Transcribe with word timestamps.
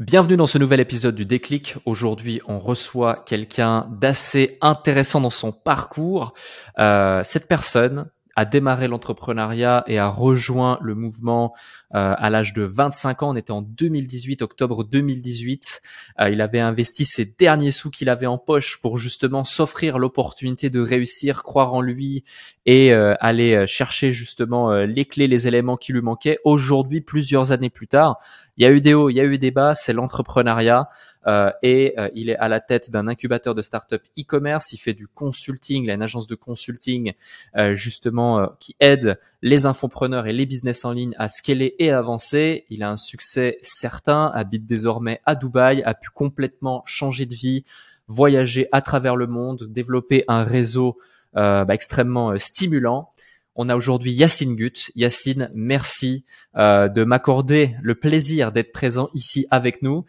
Bienvenue 0.00 0.38
dans 0.38 0.46
ce 0.46 0.56
nouvel 0.56 0.80
épisode 0.80 1.14
du 1.14 1.26
Déclic. 1.26 1.76
Aujourd'hui, 1.84 2.40
on 2.48 2.58
reçoit 2.58 3.16
quelqu'un 3.16 3.86
d'assez 3.90 4.56
intéressant 4.62 5.20
dans 5.20 5.28
son 5.28 5.52
parcours. 5.52 6.32
Euh, 6.78 7.22
cette 7.22 7.46
personne 7.46 8.10
a 8.36 8.44
démarré 8.44 8.88
l'entrepreneuriat 8.88 9.84
et 9.86 9.98
a 9.98 10.08
rejoint 10.08 10.78
le 10.80 10.94
mouvement 10.94 11.54
euh, 11.94 12.14
à 12.16 12.30
l'âge 12.30 12.52
de 12.52 12.62
25 12.62 13.22
ans. 13.22 13.30
On 13.30 13.36
était 13.36 13.50
en 13.50 13.62
2018, 13.62 14.42
octobre 14.42 14.84
2018. 14.84 15.82
Euh, 16.20 16.30
il 16.30 16.40
avait 16.40 16.60
investi 16.60 17.04
ses 17.04 17.24
derniers 17.24 17.70
sous 17.72 17.90
qu'il 17.90 18.08
avait 18.08 18.26
en 18.26 18.38
poche 18.38 18.80
pour 18.80 18.98
justement 18.98 19.44
s'offrir 19.44 19.98
l'opportunité 19.98 20.70
de 20.70 20.80
réussir, 20.80 21.42
croire 21.42 21.74
en 21.74 21.80
lui 21.80 22.24
et 22.66 22.92
euh, 22.92 23.14
aller 23.20 23.66
chercher 23.66 24.12
justement 24.12 24.72
les 24.72 25.04
clés, 25.04 25.26
les 25.26 25.48
éléments 25.48 25.76
qui 25.76 25.92
lui 25.92 26.02
manquaient. 26.02 26.38
Aujourd'hui, 26.44 27.00
plusieurs 27.00 27.52
années 27.52 27.70
plus 27.70 27.88
tard, 27.88 28.18
il 28.56 28.64
y 28.64 28.66
a 28.66 28.70
eu 28.70 28.80
des 28.80 28.94
hauts, 28.94 29.10
il 29.10 29.14
y 29.14 29.20
a 29.20 29.24
eu 29.24 29.38
des 29.38 29.50
bas. 29.50 29.74
C'est 29.74 29.92
l'entrepreneuriat. 29.92 30.88
Euh, 31.26 31.50
et 31.62 31.94
euh, 31.98 32.08
il 32.14 32.30
est 32.30 32.36
à 32.36 32.48
la 32.48 32.60
tête 32.60 32.90
d'un 32.90 33.06
incubateur 33.06 33.54
de 33.54 33.62
start-up 33.62 34.02
e-commerce. 34.18 34.72
Il 34.72 34.78
fait 34.78 34.94
du 34.94 35.06
consulting, 35.06 35.84
il 35.84 35.90
a 35.90 35.94
une 35.94 36.02
agence 36.02 36.26
de 36.26 36.34
consulting 36.34 37.12
euh, 37.56 37.74
justement 37.74 38.48
qui 38.58 38.74
aide 38.80 39.18
les 39.42 39.66
infopreneurs 39.66 40.26
et 40.26 40.32
les 40.32 40.46
business 40.46 40.84
en 40.84 40.92
ligne 40.92 41.14
à 41.18 41.28
scaler 41.28 41.74
et 41.78 41.90
avancer. 41.90 42.64
Il 42.70 42.82
a 42.82 42.90
un 42.90 42.96
succès 42.96 43.58
certain, 43.60 44.30
habite 44.34 44.66
désormais 44.66 45.20
à 45.26 45.34
Dubaï, 45.34 45.82
a 45.82 45.94
pu 45.94 46.10
complètement 46.10 46.82
changer 46.86 47.26
de 47.26 47.34
vie, 47.34 47.64
voyager 48.08 48.68
à 48.72 48.80
travers 48.80 49.16
le 49.16 49.26
monde, 49.26 49.66
développer 49.70 50.24
un 50.28 50.42
réseau 50.42 50.98
bah, 51.34 51.66
extrêmement 51.68 52.36
stimulant. 52.38 53.12
On 53.54 53.68
a 53.68 53.76
aujourd'hui 53.76 54.12
Yacine 54.12 54.56
Gut. 54.56 54.90
Yacine, 54.96 55.50
merci 55.54 56.24
de 56.54 57.04
m'accorder 57.04 57.76
le 57.82 57.94
plaisir 57.94 58.52
d'être 58.52 58.72
présent 58.72 59.08
ici 59.14 59.46
avec 59.50 59.82
nous. 59.82 60.04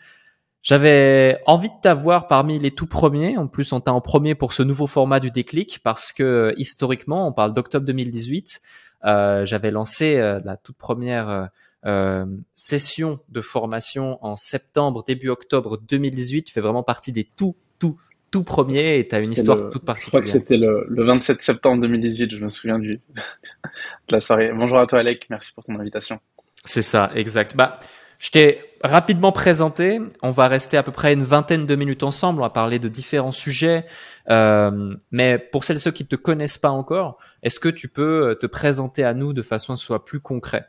J'avais 0.64 1.40
envie 1.48 1.70
de 1.70 1.82
t'avoir 1.82 2.28
parmi 2.28 2.60
les 2.60 2.72
tout 2.72 2.86
premiers. 2.86 3.38
En 3.38 3.48
plus, 3.48 3.74
on 3.74 3.80
t'a 3.80 3.94
en 3.94 4.02
premier 4.02 4.36
pour 4.36 4.54
ce 4.54 4.62
nouveau 4.62 4.86
format 4.86 5.20
du 5.20 5.32
déclic 5.32 5.80
parce 5.84 6.12
que 6.12 6.54
historiquement, 6.58 7.28
on 7.28 7.34
parle 7.34 7.54
d'octobre 7.54 7.86
2018. 7.86 8.62
Euh, 9.06 9.44
J'avais 9.46 9.72
lancé 9.72 10.18
euh, 10.18 10.40
la 10.46 10.58
toute 10.58 10.78
première 10.78 11.30
euh, 11.30 11.46
euh, 11.88 12.26
session 12.54 13.20
de 13.30 13.42
formation 13.42 14.24
en 14.24 14.36
septembre, 14.36 15.04
début 15.04 15.30
octobre 15.30 15.80
2018. 15.90 16.44
Tu 16.44 16.54
fais 16.54 16.62
vraiment 16.62 16.84
partie 16.84 17.12
des 17.12 17.24
tout, 17.24 17.56
tout, 17.80 17.98
tout 18.30 18.44
premiers 18.44 19.00
et 19.00 19.08
tu 19.08 19.16
as 19.16 19.20
une 19.20 19.32
histoire 19.32 19.68
toute 19.70 19.84
particulière. 19.84 20.06
Je 20.06 20.10
crois 20.10 20.22
que 20.22 20.30
c'était 20.30 20.58
le, 20.58 20.86
le, 20.88 21.04
27 21.04 21.42
septembre 21.42 21.82
2018. 21.82 22.36
Je 22.36 22.38
me 22.38 22.50
souviens 22.50 22.78
du, 22.78 23.02
de 23.16 24.12
la 24.12 24.20
soirée. 24.20 24.52
Bonjour 24.54 24.78
à 24.78 24.86
toi, 24.86 25.00
Alec. 25.00 25.26
Merci 25.32 25.54
pour 25.54 25.64
ton 25.64 25.80
invitation. 25.80 26.20
C'est 26.64 26.84
ça, 26.84 27.10
exact. 27.16 27.56
Bah, 27.56 27.80
je 28.20 28.30
t'ai 28.30 28.62
rapidement 28.84 29.32
présenté. 29.32 30.00
On 30.22 30.32
va 30.32 30.48
rester 30.48 30.78
à 30.78 30.84
peu 30.84 30.92
près 30.92 31.14
une 31.14 31.24
vingtaine 31.24 31.66
de 31.66 31.76
minutes 31.76 32.04
ensemble. 32.04 32.40
On 32.40 32.44
va 32.44 32.50
parler 32.50 32.80
de 32.80 32.88
différents 32.88 33.32
sujets. 33.32 33.86
Euh, 34.30 34.96
mais 35.12 35.38
pour 35.38 35.64
celles 35.64 35.78
et 35.78 35.80
ceux 35.80 35.92
qui 35.92 36.04
ne 36.04 36.08
te 36.08 36.16
connaissent 36.16 36.58
pas 36.58 36.70
encore, 36.70 37.18
est-ce 37.44 37.60
que 37.60 37.70
tu 37.70 37.88
peux 37.88 38.30
euh, 38.30 38.36
te 38.36 38.46
présenter 38.46 39.04
à 39.04 39.14
nous 39.14 39.34
de 39.34 39.42
façon 39.42 39.74
à 39.74 39.76
ce 39.76 39.86
soit 39.86 40.06
plus 40.06 40.20
concret? 40.20 40.66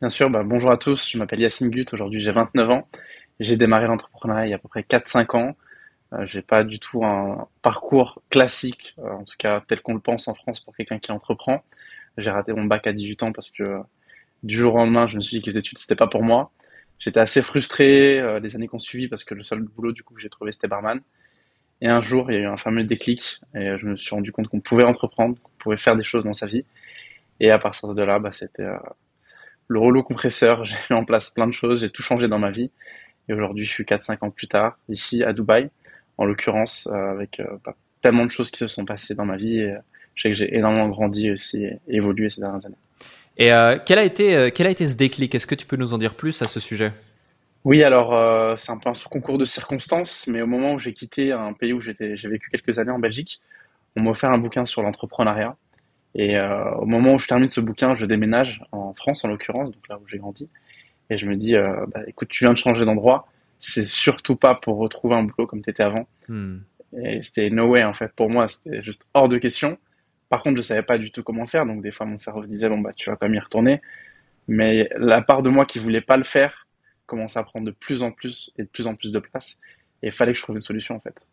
Bien 0.00 0.08
sûr. 0.08 0.30
Bah, 0.30 0.42
bonjour 0.44 0.70
à 0.70 0.76
tous. 0.76 1.10
Je 1.10 1.18
m'appelle 1.18 1.40
Yacine 1.40 1.70
Gut. 1.70 1.86
Aujourd'hui, 1.92 2.20
j'ai 2.20 2.32
29 2.32 2.70
ans. 2.70 2.88
J'ai 3.40 3.56
démarré 3.56 3.86
l'entrepreneuriat 3.86 4.46
il 4.46 4.50
y 4.50 4.52
a 4.52 4.56
à 4.56 4.58
peu 4.58 4.68
près 4.68 4.82
4-5 4.82 5.36
ans. 5.36 5.56
Euh, 6.12 6.24
j'ai 6.24 6.42
pas 6.42 6.64
du 6.64 6.78
tout 6.78 7.04
un 7.04 7.48
parcours 7.62 8.22
classique, 8.30 8.94
euh, 8.98 9.10
en 9.10 9.24
tout 9.24 9.34
cas 9.38 9.60
tel 9.66 9.82
qu'on 9.82 9.94
le 9.94 10.00
pense 10.00 10.28
en 10.28 10.34
France 10.34 10.60
pour 10.60 10.76
quelqu'un 10.76 10.98
qui 10.98 11.10
entreprend. 11.12 11.64
J'ai 12.16 12.30
raté 12.30 12.52
mon 12.52 12.64
bac 12.64 12.86
à 12.86 12.92
18 12.92 13.22
ans 13.24 13.32
parce 13.32 13.50
que 13.50 13.80
du 14.42 14.56
jour 14.56 14.74
au 14.74 14.78
lendemain, 14.78 15.06
je 15.06 15.16
me 15.16 15.20
suis 15.20 15.38
dit 15.38 15.42
que 15.42 15.50
les 15.50 15.58
études, 15.58 15.78
c'était 15.78 15.96
pas 15.96 16.06
pour 16.06 16.22
moi. 16.22 16.52
J'étais 16.98 17.20
assez 17.20 17.42
frustré 17.42 18.18
euh, 18.18 18.40
les 18.40 18.56
années 18.56 18.68
qu'on 18.68 18.78
suivi 18.78 19.08
parce 19.08 19.24
que 19.24 19.34
le 19.34 19.42
seul 19.42 19.60
boulot 19.60 19.92
du 19.92 20.02
coup 20.02 20.14
que 20.14 20.20
j'ai 20.20 20.30
trouvé 20.30 20.52
c'était 20.52 20.68
barman. 20.68 21.00
Et 21.82 21.88
un 21.88 22.00
jour, 22.00 22.30
il 22.30 22.34
y 22.34 22.38
a 22.38 22.40
eu 22.42 22.46
un 22.46 22.56
fameux 22.56 22.84
déclic 22.84 23.40
et 23.54 23.76
je 23.78 23.86
me 23.86 23.96
suis 23.96 24.14
rendu 24.14 24.32
compte 24.32 24.48
qu'on 24.48 24.60
pouvait 24.60 24.84
entreprendre, 24.84 25.36
qu'on 25.42 25.52
pouvait 25.58 25.76
faire 25.76 25.94
des 25.94 26.04
choses 26.04 26.24
dans 26.24 26.32
sa 26.32 26.46
vie. 26.46 26.64
Et 27.38 27.50
à 27.50 27.58
partir 27.58 27.94
de 27.94 28.02
là, 28.02 28.18
bah, 28.18 28.32
c'était 28.32 28.62
euh, 28.62 28.78
le 29.68 29.78
rouleau 29.78 30.02
compresseur. 30.02 30.64
J'ai 30.64 30.76
mis 30.90 30.96
en 30.96 31.04
place 31.04 31.30
plein 31.30 31.46
de 31.46 31.52
choses, 31.52 31.82
j'ai 31.82 31.90
tout 31.90 32.02
changé 32.02 32.28
dans 32.28 32.38
ma 32.38 32.50
vie. 32.50 32.72
Et 33.28 33.34
aujourd'hui, 33.34 33.64
je 33.64 33.70
suis 33.70 33.84
4-5 33.84 34.24
ans 34.24 34.30
plus 34.30 34.48
tard, 34.48 34.78
ici 34.88 35.22
à 35.22 35.32
Dubaï, 35.32 35.70
en 36.16 36.24
l'occurrence, 36.24 36.86
euh, 36.86 37.10
avec 37.10 37.42
bah, 37.64 37.76
tellement 38.00 38.24
de 38.24 38.30
choses 38.30 38.50
qui 38.50 38.58
se 38.58 38.68
sont 38.68 38.84
passées 38.86 39.14
dans 39.14 39.26
ma 39.26 39.36
vie. 39.36 39.60
Et, 39.60 39.74
je 40.16 40.22
sais 40.22 40.28
que 40.30 40.34
j'ai 40.34 40.56
énormément 40.56 40.88
grandi 40.88 41.30
aussi 41.30 41.64
et 41.64 41.78
évolué 41.88 42.30
ces 42.30 42.40
dernières 42.40 42.64
années. 42.64 42.76
Et 43.38 43.52
euh, 43.52 43.78
quel, 43.84 43.98
a 43.98 44.04
été, 44.04 44.34
euh, 44.34 44.50
quel 44.54 44.66
a 44.66 44.70
été 44.70 44.86
ce 44.86 44.94
déclic? 44.94 45.34
Est-ce 45.34 45.46
que 45.46 45.54
tu 45.54 45.66
peux 45.66 45.76
nous 45.76 45.92
en 45.92 45.98
dire 45.98 46.14
plus 46.14 46.40
à 46.42 46.46
ce 46.46 46.60
sujet? 46.60 46.92
Oui, 47.64 47.82
alors 47.82 48.14
euh, 48.14 48.56
c'est 48.56 48.70
un 48.70 48.78
peu 48.78 48.88
un 48.88 48.94
sous-concours 48.94 49.38
de 49.38 49.44
circonstances, 49.44 50.26
mais 50.28 50.40
au 50.40 50.46
moment 50.46 50.74
où 50.74 50.78
j'ai 50.78 50.92
quitté 50.92 51.32
un 51.32 51.52
pays 51.52 51.72
où 51.72 51.80
j'ai 51.80 51.94
vécu 51.98 52.48
quelques 52.50 52.78
années 52.78 52.92
en 52.92 52.98
Belgique, 52.98 53.40
on 53.96 54.02
m'a 54.02 54.10
offert 54.10 54.30
un 54.30 54.38
bouquin 54.38 54.64
sur 54.64 54.82
l'entrepreneuriat. 54.82 55.56
Et 56.14 56.38
au 56.38 56.86
moment 56.86 57.14
où 57.14 57.18
je 57.18 57.26
termine 57.26 57.48
ce 57.48 57.60
bouquin, 57.60 57.94
je 57.94 58.06
déménage 58.06 58.62
en 58.72 58.94
France 58.94 59.24
en 59.24 59.28
l'occurrence, 59.28 59.70
donc 59.70 59.86
là 59.88 59.98
où 59.98 60.08
j'ai 60.08 60.16
grandi. 60.16 60.48
Et 61.10 61.18
je 61.18 61.26
me 61.26 61.36
dis, 61.36 61.54
bah, 61.54 62.00
écoute, 62.06 62.28
tu 62.28 62.44
viens 62.44 62.52
de 62.52 62.58
changer 62.58 62.84
d'endroit, 62.84 63.28
c'est 63.58 63.84
surtout 63.84 64.36
pas 64.36 64.54
pour 64.54 64.76
retrouver 64.78 65.14
un 65.16 65.24
boulot 65.24 65.46
comme 65.46 65.62
tu 65.62 65.70
étais 65.70 65.82
avant. 65.82 66.06
Hmm. 66.28 66.58
Et 67.02 67.22
c'était 67.22 67.50
no 67.50 67.66
way 67.66 67.84
en 67.84 67.94
fait 67.94 68.12
pour 68.14 68.30
moi, 68.30 68.48
c'était 68.48 68.82
juste 68.82 69.02
hors 69.12 69.28
de 69.28 69.38
question. 69.38 69.76
Par 70.28 70.42
contre, 70.42 70.56
je 70.56 70.62
savais 70.62 70.82
pas 70.82 70.98
du 70.98 71.12
tout 71.12 71.22
comment 71.22 71.46
faire, 71.46 71.66
donc 71.66 71.82
des 71.82 71.92
fois 71.92 72.06
mon 72.06 72.18
cerveau 72.18 72.44
disait 72.44 72.68
bon 72.68 72.78
bah 72.78 72.92
tu 72.94 73.10
vas 73.10 73.16
quand 73.16 73.26
même 73.26 73.34
y 73.34 73.40
retourner. 73.40 73.80
Mais 74.48 74.88
la 74.96 75.22
part 75.22 75.42
de 75.42 75.50
moi 75.50 75.66
qui 75.66 75.78
voulait 75.78 76.00
pas 76.00 76.16
le 76.16 76.24
faire 76.24 76.66
commençait 77.06 77.38
à 77.38 77.44
prendre 77.44 77.66
de 77.66 77.70
plus 77.70 78.02
en 78.02 78.12
plus 78.12 78.52
et 78.56 78.62
de 78.62 78.68
plus 78.68 78.86
en 78.86 78.94
plus 78.94 79.12
de 79.12 79.18
place, 79.18 79.58
et 80.02 80.08
il 80.08 80.12
fallait 80.12 80.32
que 80.32 80.38
je 80.38 80.42
trouve 80.42 80.56
une 80.56 80.62
solution 80.62 80.96
en 80.96 81.00
fait. 81.00 81.26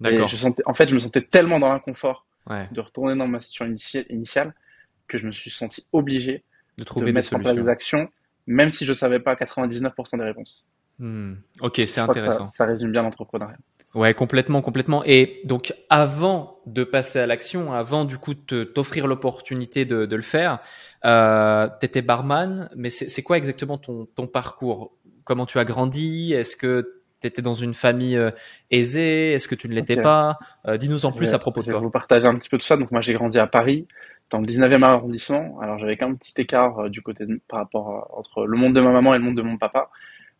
D'accord. 0.00 0.28
Je 0.28 0.36
sentais, 0.36 0.62
en 0.66 0.74
fait, 0.74 0.88
je 0.88 0.94
me 0.94 0.98
sentais 0.98 1.22
tellement 1.22 1.60
dans 1.60 1.72
l'inconfort 1.72 2.26
de 2.48 2.80
retourner 2.80 3.16
dans 3.16 3.28
ma 3.28 3.38
situation 3.38 3.72
initiale 4.10 4.52
que 5.06 5.18
je 5.18 5.26
me 5.26 5.32
suis 5.32 5.50
senti 5.50 5.86
obligé 5.92 6.44
de 6.78 6.84
trouver 6.84 7.12
mettre 7.12 7.34
en 7.34 7.38
place 7.38 7.54
des 7.54 7.68
actions, 7.68 8.08
même 8.46 8.70
si 8.70 8.84
je 8.84 8.92
savais 8.92 9.20
pas 9.20 9.34
99% 9.34 10.18
des 10.18 10.24
réponses. 10.24 10.68
Hmm. 10.98 11.34
Ok, 11.60 11.80
c'est 11.86 12.00
intéressant. 12.00 12.48
Ça, 12.48 12.56
ça, 12.56 12.66
résume 12.66 12.92
bien 12.92 13.02
l'entrepreneuriat. 13.02 13.56
Ouais, 13.94 14.14
complètement, 14.14 14.62
complètement. 14.62 15.02
Et 15.04 15.40
donc, 15.44 15.74
avant 15.90 16.60
de 16.66 16.82
passer 16.82 17.18
à 17.18 17.26
l'action, 17.26 17.72
avant 17.72 18.04
du 18.06 18.16
coup 18.16 18.32
de 18.34 18.64
t'offrir 18.64 19.06
l'opportunité 19.06 19.84
de, 19.84 20.06
de, 20.06 20.16
le 20.16 20.22
faire, 20.22 20.60
euh, 21.04 21.68
tu 21.78 21.86
étais 21.86 22.00
barman, 22.00 22.70
mais 22.74 22.88
c'est 22.88 23.22
quoi 23.22 23.36
exactement 23.36 23.76
ton, 23.76 24.06
ton 24.14 24.26
parcours? 24.26 24.92
Comment 25.24 25.44
tu 25.44 25.58
as 25.58 25.64
grandi? 25.66 26.32
Est-ce 26.32 26.56
que 26.56 27.02
tu 27.20 27.26
étais 27.26 27.42
dans 27.42 27.52
une 27.52 27.74
famille 27.74 28.16
euh, 28.16 28.30
aisée? 28.70 29.34
Est-ce 29.34 29.46
que 29.46 29.54
tu 29.54 29.68
ne 29.68 29.74
l'étais 29.74 30.00
pas? 30.00 30.38
Euh, 30.66 30.78
Dis-nous 30.78 31.04
en 31.04 31.12
plus 31.12 31.34
à 31.34 31.38
propos 31.38 31.60
de 31.60 31.66
toi. 31.66 31.74
Je 31.74 31.78
vais 31.78 31.84
vous 31.84 31.90
partager 31.90 32.26
un 32.26 32.34
petit 32.36 32.48
peu 32.48 32.56
tout 32.56 32.64
ça. 32.64 32.78
Donc, 32.78 32.90
moi, 32.92 33.02
j'ai 33.02 33.12
grandi 33.12 33.38
à 33.38 33.46
Paris, 33.46 33.86
dans 34.30 34.38
le 34.38 34.46
19e 34.46 34.82
arrondissement. 34.82 35.60
Alors, 35.60 35.78
j'avais 35.78 35.98
quand 35.98 36.06
même 36.06 36.14
un 36.14 36.18
petit 36.18 36.40
écart 36.40 36.78
euh, 36.78 36.88
du 36.88 37.02
côté 37.02 37.26
par 37.46 37.58
rapport 37.58 38.08
entre 38.16 38.46
le 38.46 38.56
monde 38.56 38.72
de 38.74 38.80
ma 38.80 38.90
maman 38.90 39.14
et 39.14 39.18
le 39.18 39.24
monde 39.24 39.36
de 39.36 39.42
mon 39.42 39.58
papa. 39.58 39.90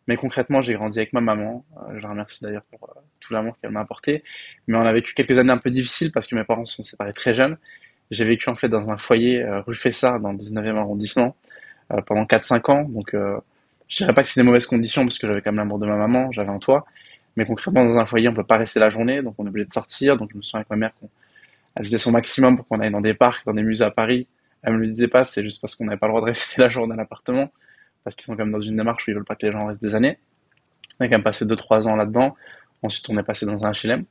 Mais 0.07 0.17
concrètement, 0.17 0.61
j'ai 0.61 0.73
grandi 0.73 0.99
avec 0.99 1.13
ma 1.13 1.21
maman. 1.21 1.65
Euh, 1.77 1.97
je 1.97 2.01
la 2.01 2.09
remercie 2.09 2.43
d'ailleurs 2.43 2.63
pour 2.63 2.89
euh, 2.89 2.99
tout 3.19 3.33
l'amour 3.33 3.57
qu'elle 3.61 3.71
m'a 3.71 3.81
apporté. 3.81 4.23
Mais 4.67 4.77
on 4.77 4.81
a 4.81 4.91
vécu 4.91 5.13
quelques 5.13 5.39
années 5.39 5.53
un 5.53 5.57
peu 5.57 5.69
difficiles 5.69 6.11
parce 6.11 6.27
que 6.27 6.35
mes 6.35 6.43
parents 6.43 6.65
se 6.65 6.75
sont 6.75 6.83
séparés 6.83 7.13
très 7.13 7.33
jeunes. 7.33 7.57
J'ai 8.11 8.25
vécu 8.25 8.49
en 8.49 8.55
fait 8.55 8.69
dans 8.69 8.89
un 8.89 8.97
foyer 8.97 9.43
euh, 9.43 9.61
rue 9.61 9.75
Fessard 9.75 10.19
dans 10.19 10.31
le 10.31 10.37
19e 10.37 10.75
arrondissement 10.75 11.35
pendant 12.07 12.23
4-5 12.23 12.71
ans. 12.71 12.83
Donc 12.83 13.11
je 13.13 13.97
dirais 13.97 14.13
pas 14.13 14.23
que 14.23 14.29
c'est 14.29 14.39
des 14.39 14.45
mauvaises 14.45 14.65
conditions 14.65 15.03
parce 15.03 15.19
que 15.19 15.27
j'avais 15.27 15.41
quand 15.41 15.51
même 15.51 15.57
l'amour 15.57 15.77
de 15.77 15.85
ma 15.85 15.95
maman, 15.95 16.31
j'avais 16.31 16.49
un 16.49 16.57
toit. 16.57 16.85
Mais 17.35 17.45
concrètement, 17.45 17.85
dans 17.85 17.97
un 17.97 18.05
foyer, 18.05 18.29
on 18.29 18.33
peut 18.33 18.43
pas 18.43 18.57
rester 18.57 18.79
la 18.79 18.89
journée, 18.89 19.21
donc 19.21 19.35
on 19.37 19.45
est 19.45 19.49
obligé 19.49 19.67
de 19.67 19.73
sortir. 19.73 20.17
Donc 20.17 20.31
je 20.31 20.37
me 20.37 20.41
souviens 20.41 20.61
avec 20.61 20.69
ma 20.71 20.75
mère 20.77 20.91
qu'elle 20.99 21.85
faisait 21.85 21.99
son 21.99 22.11
maximum 22.11 22.57
pour 22.57 22.67
qu'on 22.67 22.79
aille 22.79 22.91
dans 22.91 23.01
des 23.01 23.13
parcs, 23.13 23.45
dans 23.45 23.53
des 23.53 23.63
musées 23.63 23.83
à 23.85 23.91
Paris. 23.91 24.27
Elle 24.63 24.73
me 24.73 24.79
le 24.79 24.87
disait 24.87 25.07
pas, 25.07 25.23
c'est 25.23 25.43
juste 25.43 25.61
parce 25.61 25.75
qu'on 25.75 25.85
n'avait 25.85 25.97
pas 25.97 26.07
le 26.07 26.11
droit 26.11 26.21
de 26.21 26.27
rester 26.27 26.61
la 26.61 26.69
journée 26.69 26.93
à 26.93 26.97
l'appartement 26.97 27.51
parce 28.03 28.15
qu'ils 28.15 28.25
sont 28.25 28.35
quand 28.35 28.45
même 28.45 28.53
dans 28.53 28.61
une 28.61 28.77
démarche 28.77 29.07
où 29.07 29.11
ils 29.11 29.13
veulent 29.13 29.25
pas 29.25 29.35
que 29.35 29.45
les 29.45 29.51
gens 29.51 29.67
restent 29.67 29.81
des 29.81 29.95
années. 29.95 30.17
On 30.99 31.05
a 31.05 31.07
quand 31.07 31.15
même 31.15 31.23
passé 31.23 31.45
2-3 31.45 31.87
ans 31.87 31.95
là-dedans. 31.95 32.35
Ensuite, 32.81 33.09
on 33.09 33.17
est 33.17 33.23
passé 33.23 33.45
dans 33.45 33.63
un 33.65 33.71
HLM. 33.71 34.05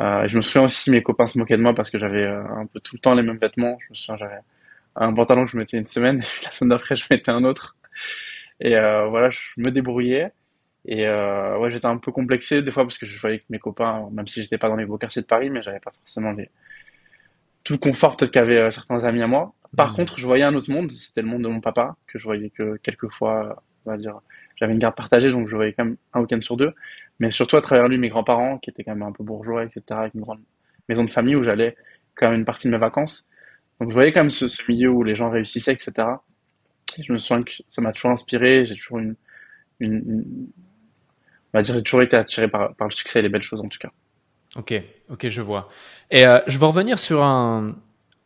Euh, 0.00 0.28
je 0.28 0.36
me 0.36 0.42
souviens 0.42 0.64
aussi, 0.64 0.90
mes 0.90 1.02
copains 1.02 1.26
se 1.26 1.38
moquaient 1.38 1.56
de 1.56 1.62
moi 1.62 1.74
parce 1.74 1.90
que 1.90 1.98
j'avais 1.98 2.24
euh, 2.24 2.44
un 2.44 2.66
peu 2.66 2.80
tout 2.80 2.94
le 2.94 3.00
temps 3.00 3.14
les 3.14 3.22
mêmes 3.22 3.38
vêtements. 3.38 3.78
Je 3.80 3.90
me 3.90 3.94
souviens, 3.94 4.16
j'avais 4.16 4.40
un 4.96 5.12
pantalon 5.12 5.44
que 5.44 5.52
je 5.52 5.56
mettais 5.56 5.78
une 5.78 5.86
semaine, 5.86 6.22
et 6.42 6.44
la 6.44 6.52
semaine 6.52 6.70
d'après, 6.70 6.96
je 6.96 7.04
mettais 7.10 7.30
un 7.30 7.44
autre. 7.44 7.76
Et 8.60 8.76
euh, 8.76 9.06
voilà, 9.08 9.30
je 9.30 9.40
me 9.58 9.70
débrouillais. 9.70 10.32
Et 10.84 11.06
euh, 11.06 11.58
ouais, 11.58 11.70
j'étais 11.70 11.86
un 11.86 11.98
peu 11.98 12.12
complexé 12.12 12.62
des 12.62 12.70
fois 12.70 12.84
parce 12.84 12.98
que 12.98 13.06
je 13.06 13.20
voyais 13.20 13.40
que 13.40 13.44
mes 13.50 13.58
copains, 13.58 14.08
même 14.12 14.26
si 14.26 14.42
j'étais 14.42 14.58
pas 14.58 14.68
dans 14.68 14.76
les 14.76 14.86
beaux 14.86 14.98
quartiers 14.98 15.22
de 15.22 15.26
Paris, 15.26 15.50
mais 15.50 15.62
j'avais 15.62 15.80
pas 15.80 15.92
forcément 15.92 16.32
les... 16.32 16.50
tout 17.64 17.74
le 17.74 17.78
confort 17.78 18.16
qu'avaient 18.16 18.58
euh, 18.58 18.70
certains 18.70 19.04
amis 19.04 19.22
à 19.22 19.26
moi. 19.26 19.52
Par 19.76 19.92
mmh. 19.92 19.96
contre, 19.96 20.18
je 20.18 20.26
voyais 20.26 20.44
un 20.44 20.54
autre 20.54 20.70
monde, 20.70 20.90
c'était 20.90 21.22
le 21.22 21.28
monde 21.28 21.42
de 21.42 21.48
mon 21.48 21.60
papa, 21.60 21.96
que 22.06 22.18
je 22.18 22.24
voyais 22.24 22.50
que 22.50 22.76
quelques 22.76 23.10
fois, 23.10 23.62
on 23.84 23.90
va 23.90 23.96
dire, 23.96 24.20
j'avais 24.56 24.72
une 24.72 24.78
garde 24.78 24.96
partagée, 24.96 25.30
donc 25.30 25.46
je 25.46 25.54
voyais 25.54 25.72
quand 25.72 25.84
même 25.84 25.96
un 26.14 26.20
week-end 26.20 26.40
sur 26.42 26.56
deux. 26.56 26.72
Mais 27.20 27.30
surtout 27.30 27.56
à 27.56 27.62
travers 27.62 27.88
lui, 27.88 27.98
mes 27.98 28.08
grands-parents, 28.08 28.58
qui 28.58 28.70
étaient 28.70 28.84
quand 28.84 28.94
même 28.94 29.02
un 29.02 29.12
peu 29.12 29.24
bourgeois, 29.24 29.64
etc., 29.64 29.82
avec 29.90 30.14
une 30.14 30.22
grande 30.22 30.40
maison 30.88 31.04
de 31.04 31.10
famille 31.10 31.36
où 31.36 31.42
j'allais 31.42 31.76
quand 32.14 32.30
même 32.30 32.40
une 32.40 32.44
partie 32.44 32.68
de 32.68 32.72
mes 32.72 32.78
vacances. 32.78 33.28
Donc 33.80 33.90
je 33.90 33.94
voyais 33.94 34.12
quand 34.12 34.20
même 34.20 34.30
ce, 34.30 34.46
milieu 34.68 34.90
où 34.90 35.02
les 35.02 35.14
gens 35.14 35.30
réussissaient, 35.30 35.72
etc. 35.72 35.92
Et 36.96 37.02
je 37.02 37.12
me 37.12 37.18
souviens 37.18 37.42
que 37.42 37.52
ça 37.68 37.82
m'a 37.82 37.92
toujours 37.92 38.10
inspiré, 38.10 38.66
j'ai 38.66 38.74
toujours 38.74 38.98
une, 38.98 39.14
une, 39.80 40.24
on 41.52 41.58
va 41.58 41.62
dire, 41.62 41.74
j'ai 41.74 41.82
toujours 41.82 42.02
été 42.02 42.16
attiré 42.16 42.48
par, 42.48 42.74
par 42.74 42.88
le 42.88 42.92
succès 42.92 43.20
et 43.20 43.22
les 43.22 43.28
belles 43.28 43.42
choses 43.42 43.60
en 43.60 43.68
tout 43.68 43.78
cas. 43.78 43.90
Ok, 44.56 44.74
ok, 45.10 45.28
je 45.28 45.42
vois. 45.42 45.68
Et 46.10 46.26
euh, 46.26 46.40
je 46.46 46.58
vais 46.58 46.66
revenir 46.66 46.98
sur 46.98 47.22
un, 47.22 47.76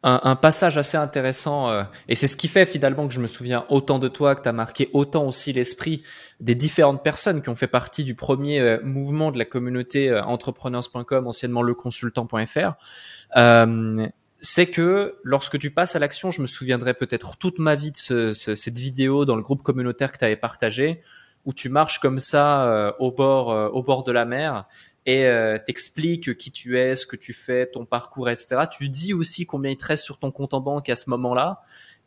un, 0.02 0.20
un 0.24 0.36
passage 0.36 0.78
assez 0.78 0.96
intéressant, 0.96 1.70
euh, 1.70 1.84
et 2.08 2.14
c'est 2.14 2.26
ce 2.26 2.36
qui 2.36 2.48
fait 2.48 2.66
finalement 2.66 3.06
que 3.06 3.14
je 3.14 3.20
me 3.20 3.26
souviens 3.26 3.64
autant 3.68 3.98
de 3.98 4.08
toi, 4.08 4.34
que 4.34 4.42
tu 4.42 4.48
as 4.48 4.52
marqué 4.52 4.90
autant 4.92 5.26
aussi 5.26 5.52
l'esprit 5.52 6.02
des 6.40 6.56
différentes 6.56 7.04
personnes 7.04 7.40
qui 7.40 7.48
ont 7.48 7.54
fait 7.54 7.68
partie 7.68 8.02
du 8.02 8.14
premier 8.14 8.60
euh, 8.60 8.80
mouvement 8.82 9.30
de 9.30 9.38
la 9.38 9.44
communauté 9.44 10.10
euh, 10.10 10.22
entrepreneurs.com, 10.24 11.26
anciennement 11.26 11.62
leconsultant.fr. 11.62 12.72
c'est 14.44 14.66
que 14.66 15.14
lorsque 15.22 15.58
tu 15.60 15.70
passes 15.70 15.94
à 15.94 16.00
l'action, 16.00 16.32
je 16.32 16.42
me 16.42 16.46
souviendrai 16.46 16.94
peut-être 16.94 17.36
toute 17.36 17.60
ma 17.60 17.76
vie 17.76 17.92
de 17.92 17.96
ce, 17.96 18.32
ce, 18.32 18.56
cette 18.56 18.78
vidéo 18.78 19.24
dans 19.24 19.36
le 19.36 19.42
groupe 19.42 19.62
communautaire 19.62 20.10
que 20.10 20.18
tu 20.18 20.24
avais 20.24 20.36
partagé, 20.36 21.00
où 21.44 21.52
tu 21.52 21.68
marches 21.68 22.00
comme 22.00 22.18
ça 22.18 22.94
au 23.00 23.10
bord 23.10 23.48
au 23.74 23.82
bord 23.82 24.04
de 24.04 24.12
la 24.12 24.24
mer 24.24 24.64
et 25.06 25.26
euh, 25.26 25.58
t'expliques 25.58 26.36
qui 26.36 26.52
tu 26.52 26.78
es, 26.78 26.94
ce 26.94 27.06
que 27.06 27.16
tu 27.16 27.32
fais, 27.32 27.66
ton 27.66 27.84
parcours, 27.84 28.30
etc. 28.30 28.64
Tu 28.70 28.88
dis 28.88 29.14
aussi 29.14 29.46
combien 29.46 29.70
il 29.70 29.76
te 29.76 29.86
reste 29.86 30.04
sur 30.04 30.18
ton 30.18 30.30
compte 30.30 30.54
en 30.54 30.60
banque 30.60 30.88
à 30.88 30.94
ce 30.94 31.10
moment-là 31.10 31.62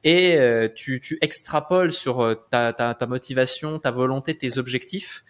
et 0.06 0.38
euh, 0.38 0.70
tu, 0.74 1.02
tu, 1.02 1.18
extrapoles 1.22 1.92
sur 1.92 2.22
euh, 2.22 2.36
ta, 2.52 2.74
ta, 2.74 2.94
ta, 2.94 3.08
motivation, 3.08 3.80
ta 3.80 3.90
volonté, 3.90 4.38
tes 4.38 4.60
objectifs. 4.60 5.26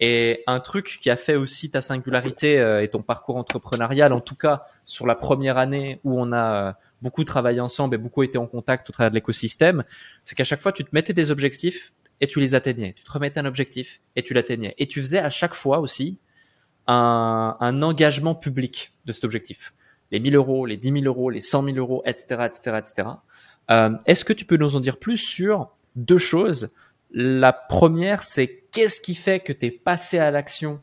Et 0.00 0.44
un 0.46 0.60
truc 0.60 0.98
qui 1.00 1.10
a 1.10 1.16
fait 1.16 1.34
aussi 1.34 1.70
ta 1.70 1.80
singularité 1.80 2.60
euh, 2.60 2.82
et 2.82 2.88
ton 2.88 3.02
parcours 3.02 3.36
entrepreneurial, 3.36 4.12
en 4.12 4.20
tout 4.20 4.36
cas 4.36 4.62
sur 4.84 5.06
la 5.06 5.14
première 5.16 5.56
année 5.56 6.00
où 6.04 6.20
on 6.20 6.32
a 6.32 6.76
beaucoup 7.00 7.24
travaillé 7.24 7.60
ensemble 7.60 7.94
et 7.94 7.98
beaucoup 7.98 8.22
été 8.22 8.36
en 8.36 8.46
contact 8.46 8.90
au 8.90 8.92
travers 8.92 9.10
de 9.10 9.14
l'écosystème, 9.14 9.82
c'est 10.24 10.36
qu'à 10.36 10.44
chaque 10.44 10.60
fois 10.60 10.72
tu 10.72 10.84
te 10.84 10.90
mettais 10.92 11.14
des 11.14 11.30
objectifs 11.30 11.92
et 12.20 12.26
tu 12.26 12.38
les 12.38 12.54
atteignais. 12.54 12.92
Tu 12.92 13.04
te 13.04 13.10
remettais 13.10 13.40
un 13.40 13.46
objectif 13.46 14.02
et 14.14 14.22
tu 14.22 14.34
l'atteignais. 14.34 14.74
Et 14.78 14.86
tu 14.86 15.00
faisais 15.00 15.18
à 15.18 15.30
chaque 15.30 15.54
fois 15.54 15.80
aussi 15.80 16.18
un, 16.88 17.82
engagement 17.82 18.34
public 18.34 18.92
de 19.04 19.12
cet 19.12 19.24
objectif. 19.24 19.74
Les 20.10 20.20
1000 20.20 20.34
euros, 20.36 20.66
les 20.66 20.76
10 20.76 21.02
000 21.02 21.04
euros, 21.04 21.30
les 21.30 21.40
100 21.40 21.64
000 21.64 21.76
euros, 21.76 22.02
etc., 22.06 22.46
etc., 22.46 22.78
etc. 22.78 23.08
Est-ce 24.06 24.24
que 24.24 24.32
tu 24.32 24.46
peux 24.46 24.56
nous 24.56 24.74
en 24.74 24.80
dire 24.80 24.98
plus 24.98 25.18
sur 25.18 25.68
deux 25.96 26.18
choses? 26.18 26.70
La 27.10 27.52
première, 27.52 28.22
c'est 28.22 28.64
qu'est-ce 28.72 29.00
qui 29.00 29.14
fait 29.14 29.40
que 29.40 29.52
tu 29.52 29.66
es 29.66 29.70
passé 29.70 30.18
à 30.18 30.30
l'action 30.30 30.80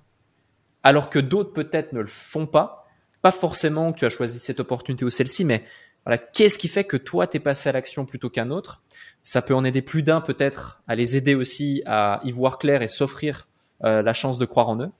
alors 0.83 1.09
que 1.09 1.17
d'autres 1.17 1.53
peut-être 1.53 1.93
ne 1.93 2.01
le 2.01 2.07
font 2.07 2.45
pas? 2.45 2.87
Pas 3.23 3.31
forcément 3.31 3.91
que 3.91 3.99
tu 3.99 4.05
as 4.05 4.11
choisi 4.11 4.37
cette 4.37 4.59
opportunité 4.59 5.03
ou 5.03 5.09
celle-ci, 5.09 5.43
mais 5.43 5.63
voilà, 6.05 6.19
qu'est-ce 6.19 6.59
qui 6.59 6.67
fait 6.67 6.83
que 6.83 6.97
toi 6.97 7.25
t'es 7.25 7.39
passé 7.39 7.69
à 7.69 7.71
l'action 7.71 8.05
plutôt 8.05 8.29
qu'un 8.29 8.51
autre? 8.51 8.83
Ça 9.23 9.41
peut 9.41 9.55
en 9.55 9.63
aider 9.63 9.81
plus 9.81 10.03
d'un 10.03 10.21
peut-être 10.21 10.83
à 10.87 10.93
les 10.93 11.17
aider 11.17 11.33
aussi 11.33 11.81
à 11.87 12.19
y 12.23 12.31
voir 12.31 12.59
clair 12.59 12.83
et 12.83 12.87
s'offrir 12.87 13.47
euh, 13.83 14.03
la 14.03 14.13
chance 14.13 14.37
de 14.37 14.45
croire 14.45 14.69
en 14.69 14.79
eux. 14.79 14.91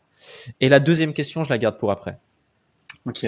Et 0.62 0.70
la 0.70 0.80
deuxième 0.80 1.14
question, 1.14 1.44
je 1.44 1.50
la 1.50 1.58
garde 1.58 1.78
pour 1.78 1.92
après. 1.92 2.18
Ok. 3.06 3.26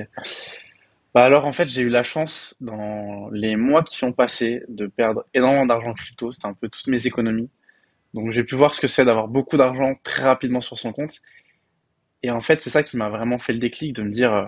Bah 1.14 1.24
alors 1.24 1.46
en 1.46 1.54
fait, 1.54 1.70
j'ai 1.70 1.82
eu 1.82 1.90
la 1.90 2.04
chance 2.04 2.56
dans 2.62 3.30
les 3.32 3.56
mois 3.56 3.84
qui 3.84 4.04
ont 4.04 4.14
passé 4.14 4.64
de 4.68 4.88
perdre 4.88 5.26
énormément 5.34 5.66
d'argent 5.66 5.94
crypto. 5.94 6.32
C'était 6.32 6.48
un 6.48 6.54
peu 6.54 6.70
toutes 6.70 6.88
mes 6.88 7.08
économies. 7.08 7.50
Donc 8.14 8.32
j'ai 8.32 8.44
pu 8.44 8.56
voir 8.56 8.74
ce 8.76 8.82
que 8.82 8.88
c'est 8.88 9.06
d'avoir 9.06 9.28
beaucoup 9.28 9.58
d'argent 9.58 9.94
très 10.04 10.24
rapidement 10.24 10.62
sur 10.62 10.78
son 10.78 10.92
compte. 10.94 11.16
Et 12.24 12.32
en 12.32 12.42
fait, 12.42 12.62
c'est 12.62 12.70
ça 12.70 12.84
qui 12.84 12.98
m'a 12.98 13.10
vraiment 13.10 13.40
fait 13.40 13.54
le 13.54 13.60
déclic 13.60 13.94
de 13.94 14.04
me 14.04 14.10
dire, 14.10 14.34
euh, 14.34 14.46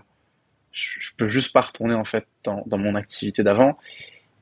je, 0.72 1.12
peux 1.18 1.28
juste 1.28 1.54
pas 1.54 1.62
retourner 1.62 1.96
en 1.96 2.06
fait 2.06 2.25
dans, 2.44 2.66
mon 2.78 2.96
activité 2.96 3.44
d'avant. 3.44 3.78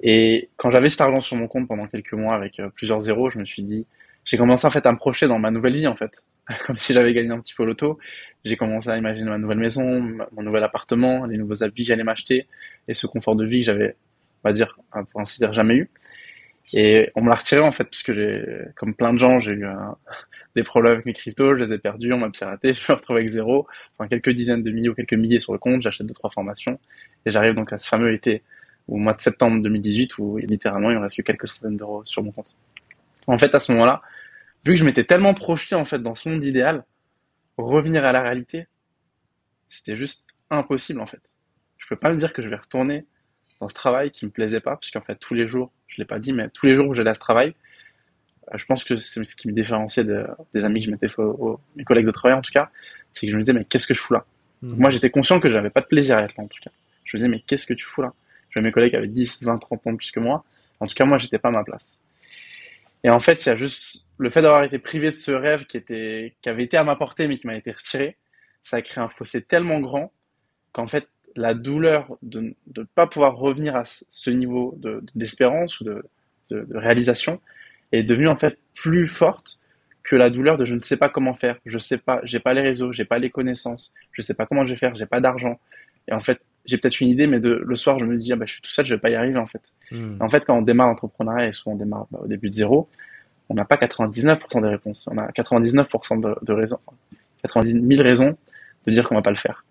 Et 0.01 0.49
quand 0.57 0.71
j'avais 0.71 0.89
cet 0.89 1.01
argent 1.01 1.19
sur 1.19 1.35
mon 1.37 1.47
compte 1.47 1.67
pendant 1.67 1.87
quelques 1.87 2.13
mois 2.13 2.35
avec 2.35 2.59
euh, 2.59 2.69
plusieurs 2.69 3.01
zéros, 3.01 3.31
je 3.31 3.39
me 3.39 3.45
suis 3.45 3.63
dit, 3.63 3.87
j'ai 4.25 4.37
commencé 4.37 4.65
en 4.67 4.71
fait 4.71 4.85
à 4.85 4.91
me 4.91 4.97
projeter 4.97 5.27
dans 5.27 5.39
ma 5.39 5.51
nouvelle 5.51 5.75
vie 5.75 5.87
en 5.87 5.95
fait. 5.95 6.11
comme 6.65 6.77
si 6.77 6.93
j'avais 6.93 7.13
gagné 7.13 7.31
un 7.31 7.39
petit 7.39 7.53
peu 7.53 7.65
l'auto. 7.65 7.99
J'ai 8.45 8.55
commencé 8.55 8.89
à 8.89 8.97
imaginer 8.97 9.29
ma 9.29 9.37
nouvelle 9.37 9.57
maison, 9.57 10.01
mon 10.31 10.41
nouvel 10.41 10.63
appartement, 10.63 11.25
les 11.25 11.37
nouveaux 11.37 11.63
habits 11.63 11.83
que 11.83 11.87
j'allais 11.89 12.03
m'acheter 12.03 12.47
et 12.87 12.93
ce 12.93 13.07
confort 13.07 13.35
de 13.35 13.45
vie 13.45 13.59
que 13.59 13.65
j'avais, 13.65 13.95
on 14.43 14.49
va 14.49 14.53
dire, 14.53 14.77
pour 15.11 15.21
ainsi 15.21 15.39
dire, 15.39 15.53
jamais 15.53 15.77
eu. 15.77 15.89
Et 16.73 17.11
on 17.15 17.21
me 17.21 17.29
l'a 17.29 17.35
retiré 17.35 17.61
en 17.61 17.71
fait, 17.71 17.85
puisque 17.85 18.13
j'ai, 18.13 18.43
comme 18.75 18.93
plein 18.93 19.13
de 19.13 19.19
gens, 19.19 19.39
j'ai 19.39 19.51
eu 19.51 19.65
des 20.55 20.63
problèmes 20.63 20.93
avec 20.93 21.05
mes 21.05 21.13
cryptos, 21.13 21.55
je 21.55 21.63
les 21.63 21.73
ai 21.73 21.77
perdus, 21.77 22.11
on 22.13 22.17
m'a 22.17 22.29
piraté, 22.29 22.73
je 22.73 22.91
me 22.91 22.95
retrouve 22.95 23.17
avec 23.17 23.29
zéro, 23.29 23.67
enfin 23.97 24.07
quelques 24.07 24.29
dizaines 24.31 24.63
de 24.63 24.71
milliers 24.71 24.89
ou 24.89 24.93
quelques 24.95 25.13
milliers 25.13 25.39
sur 25.39 25.53
le 25.53 25.59
compte, 25.59 25.81
j'achète 25.81 26.07
deux 26.07 26.13
trois 26.13 26.31
formations 26.31 26.79
et 27.25 27.31
j'arrive 27.31 27.53
donc 27.53 27.71
à 27.73 27.79
ce 27.79 27.87
fameux 27.87 28.11
été 28.13 28.43
au 28.87 28.97
mois 28.97 29.13
de 29.13 29.21
septembre 29.21 29.61
2018 29.61 30.17
où 30.17 30.37
littéralement 30.37 30.91
il 30.91 30.97
me 30.97 31.01
reste 31.01 31.17
que 31.17 31.21
quelques 31.21 31.47
centaines 31.47 31.77
d'euros 31.77 32.03
sur 32.05 32.23
mon 32.23 32.31
compte. 32.31 32.55
En 33.27 33.37
fait, 33.37 33.53
à 33.53 33.59
ce 33.59 33.73
moment-là, 33.73 34.01
vu 34.65 34.73
que 34.73 34.75
je 34.75 34.83
m'étais 34.83 35.03
tellement 35.03 35.33
projeté 35.33 35.75
en 35.75 35.85
fait 35.85 35.99
dans 35.99 36.15
ce 36.15 36.29
monde 36.29 36.43
idéal, 36.43 36.83
revenir 37.57 38.05
à 38.05 38.11
la 38.11 38.21
réalité, 38.21 38.67
c'était 39.69 39.97
juste 39.97 40.27
impossible 40.49 41.01
en 41.01 41.05
fait. 41.05 41.21
Je 41.77 41.87
peux 41.87 41.95
pas 41.95 42.11
me 42.11 42.17
dire 42.17 42.33
que 42.33 42.41
je 42.41 42.49
vais 42.49 42.55
retourner 42.55 43.05
dans 43.59 43.69
ce 43.69 43.73
travail 43.73 44.11
qui 44.11 44.25
me 44.25 44.31
plaisait 44.31 44.59
pas, 44.59 44.75
puisqu'en 44.77 45.01
fait 45.01 45.15
tous 45.15 45.33
les 45.33 45.47
jours, 45.47 45.71
je 45.87 45.97
l'ai 45.97 46.05
pas 46.05 46.19
dit, 46.19 46.33
mais 46.33 46.49
tous 46.49 46.65
les 46.65 46.75
jours 46.75 46.87
où 46.87 46.93
j'allais 46.93 47.09
à 47.09 47.13
ce 47.13 47.19
travail, 47.19 47.55
euh, 48.53 48.57
je 48.57 48.65
pense 48.65 48.83
que 48.83 48.97
c'est 48.97 49.23
ce 49.23 49.35
qui 49.35 49.47
me 49.47 49.53
différenciait 49.53 50.03
des 50.03 50.65
amis 50.65 50.79
que 50.79 50.85
je 50.85 50.91
m'étais 50.91 51.09
fait, 51.09 51.21
mes 51.75 51.83
collègues 51.83 52.05
de 52.05 52.11
travail 52.11 52.37
en 52.37 52.41
tout 52.41 52.51
cas, 52.51 52.69
c'est 53.13 53.25
que 53.25 53.31
je 53.31 53.37
me 53.37 53.41
disais 53.41 53.53
mais 53.53 53.65
qu'est-ce 53.65 53.87
que 53.87 53.93
je 53.93 53.99
fous 53.99 54.13
là? 54.13 54.25
Mmh. 54.61 54.75
Moi 54.77 54.89
j'étais 54.89 55.09
conscient 55.09 55.39
que 55.39 55.49
j'avais 55.49 55.69
pas 55.69 55.81
de 55.81 55.87
plaisir 55.87 56.17
à 56.17 56.23
être 56.23 56.35
là 56.37 56.43
en 56.43 56.47
tout 56.47 56.59
cas. 56.61 56.71
Je 57.03 57.15
me 57.15 57.19
disais 57.19 57.29
mais 57.29 57.39
qu'est-ce 57.45 57.65
que 57.65 57.73
tu 57.73 57.85
fous 57.85 58.01
là? 58.01 58.13
Je 58.49 58.59
mes 58.59 58.71
collègues 58.71 58.95
avaient 58.95 59.07
10, 59.07 59.43
20, 59.43 59.57
30 59.57 59.87
ans 59.87 59.95
plus 59.95 60.11
que 60.11 60.19
moi. 60.19 60.43
En 60.79 60.87
tout 60.87 60.95
cas 60.95 61.05
moi 61.05 61.17
j'étais 61.17 61.39
pas 61.39 61.49
à 61.49 61.51
ma 61.51 61.63
place. 61.63 61.97
Et 63.03 63.09
en 63.09 63.19
fait, 63.19 63.45
il 63.45 63.49
y 63.49 63.51
a 63.51 63.55
juste 63.55 64.07
le 64.17 64.29
fait 64.29 64.41
d'avoir 64.41 64.63
été 64.63 64.79
privé 64.79 65.11
de 65.11 65.15
ce 65.15 65.31
rêve 65.31 65.65
qui 65.65 65.77
était, 65.77 66.35
qui 66.41 66.49
avait 66.49 66.63
été 66.63 66.77
à 66.77 66.83
ma 66.83 66.95
portée 66.95 67.27
mais 67.27 67.37
qui 67.37 67.47
m'a 67.47 67.55
été 67.55 67.71
retiré, 67.71 68.17
ça 68.63 68.77
a 68.77 68.81
créé 68.81 69.03
un 69.03 69.09
fossé 69.09 69.41
tellement 69.41 69.79
grand 69.79 70.11
qu'en 70.71 70.87
fait, 70.87 71.07
la 71.35 71.53
douleur 71.53 72.17
de 72.23 72.55
ne 72.75 72.83
pas 72.95 73.07
pouvoir 73.07 73.37
revenir 73.37 73.75
à 73.75 73.83
ce 73.85 74.29
niveau 74.31 74.77
d'espérance 75.13 75.79
ou 75.79 75.83
de, 75.83 76.03
de, 76.49 76.65
réalisation 76.75 77.39
est 77.91 78.03
devenue 78.03 78.27
en 78.27 78.35
fait 78.35 78.57
plus 78.73 79.07
forte 79.07 79.59
que 80.03 80.15
la 80.15 80.29
douleur 80.29 80.57
de 80.57 80.65
je 80.65 80.73
ne 80.73 80.81
sais 80.81 80.97
pas 80.97 81.09
comment 81.09 81.33
faire, 81.33 81.59
je 81.65 81.77
sais 81.77 81.97
pas, 81.97 82.21
j'ai 82.23 82.39
pas 82.39 82.53
les 82.53 82.61
réseaux, 82.61 82.91
j'ai 82.91 83.05
pas 83.05 83.19
les 83.19 83.29
connaissances, 83.29 83.93
je 84.13 84.21
sais 84.21 84.33
pas 84.33 84.45
comment 84.45 84.65
je 84.65 84.71
vais 84.71 84.79
faire, 84.79 84.95
j'ai 84.95 85.05
pas 85.05 85.19
d'argent. 85.19 85.59
Et 86.07 86.13
en 86.13 86.19
fait, 86.19 86.41
j'ai 86.65 86.77
peut-être 86.77 87.01
une 87.01 87.09
idée, 87.09 87.27
mais 87.27 87.39
de, 87.39 87.61
le 87.65 87.75
soir, 87.75 87.99
je 87.99 88.05
me 88.05 88.15
dis, 88.17 88.31
ah 88.33 88.35
bah, 88.35 88.45
je 88.45 88.53
suis 88.53 88.61
tout 88.61 88.69
seul, 88.69 88.85
je 88.85 88.95
vais 88.95 88.99
pas 88.99 89.09
y 89.09 89.15
arriver, 89.15 89.37
en 89.37 89.47
fait. 89.47 89.61
Hmm. 89.91 90.17
En 90.19 90.29
fait, 90.29 90.43
quand 90.45 90.57
on 90.57 90.61
démarre 90.61 90.87
l'entrepreneuriat, 90.87 91.47
et 91.47 91.53
souvent 91.53 91.75
on 91.75 91.77
démarre 91.77 92.07
bah, 92.11 92.19
au 92.23 92.27
début 92.27 92.49
de 92.49 92.53
zéro, 92.53 92.89
on 93.49 93.53
n'a 93.53 93.65
pas 93.65 93.75
99% 93.75 94.61
des 94.61 94.67
réponses. 94.67 95.07
On 95.11 95.17
a 95.17 95.29
99% 95.31 96.19
de, 96.19 96.35
de, 96.41 96.53
raisons, 96.53 96.79
90 97.43 97.87
000 97.95 98.03
raisons 98.03 98.37
de 98.85 98.91
dire 98.91 99.07
qu'on 99.07 99.15
va 99.15 99.21
pas 99.21 99.31
le 99.31 99.37
faire. 99.37 99.65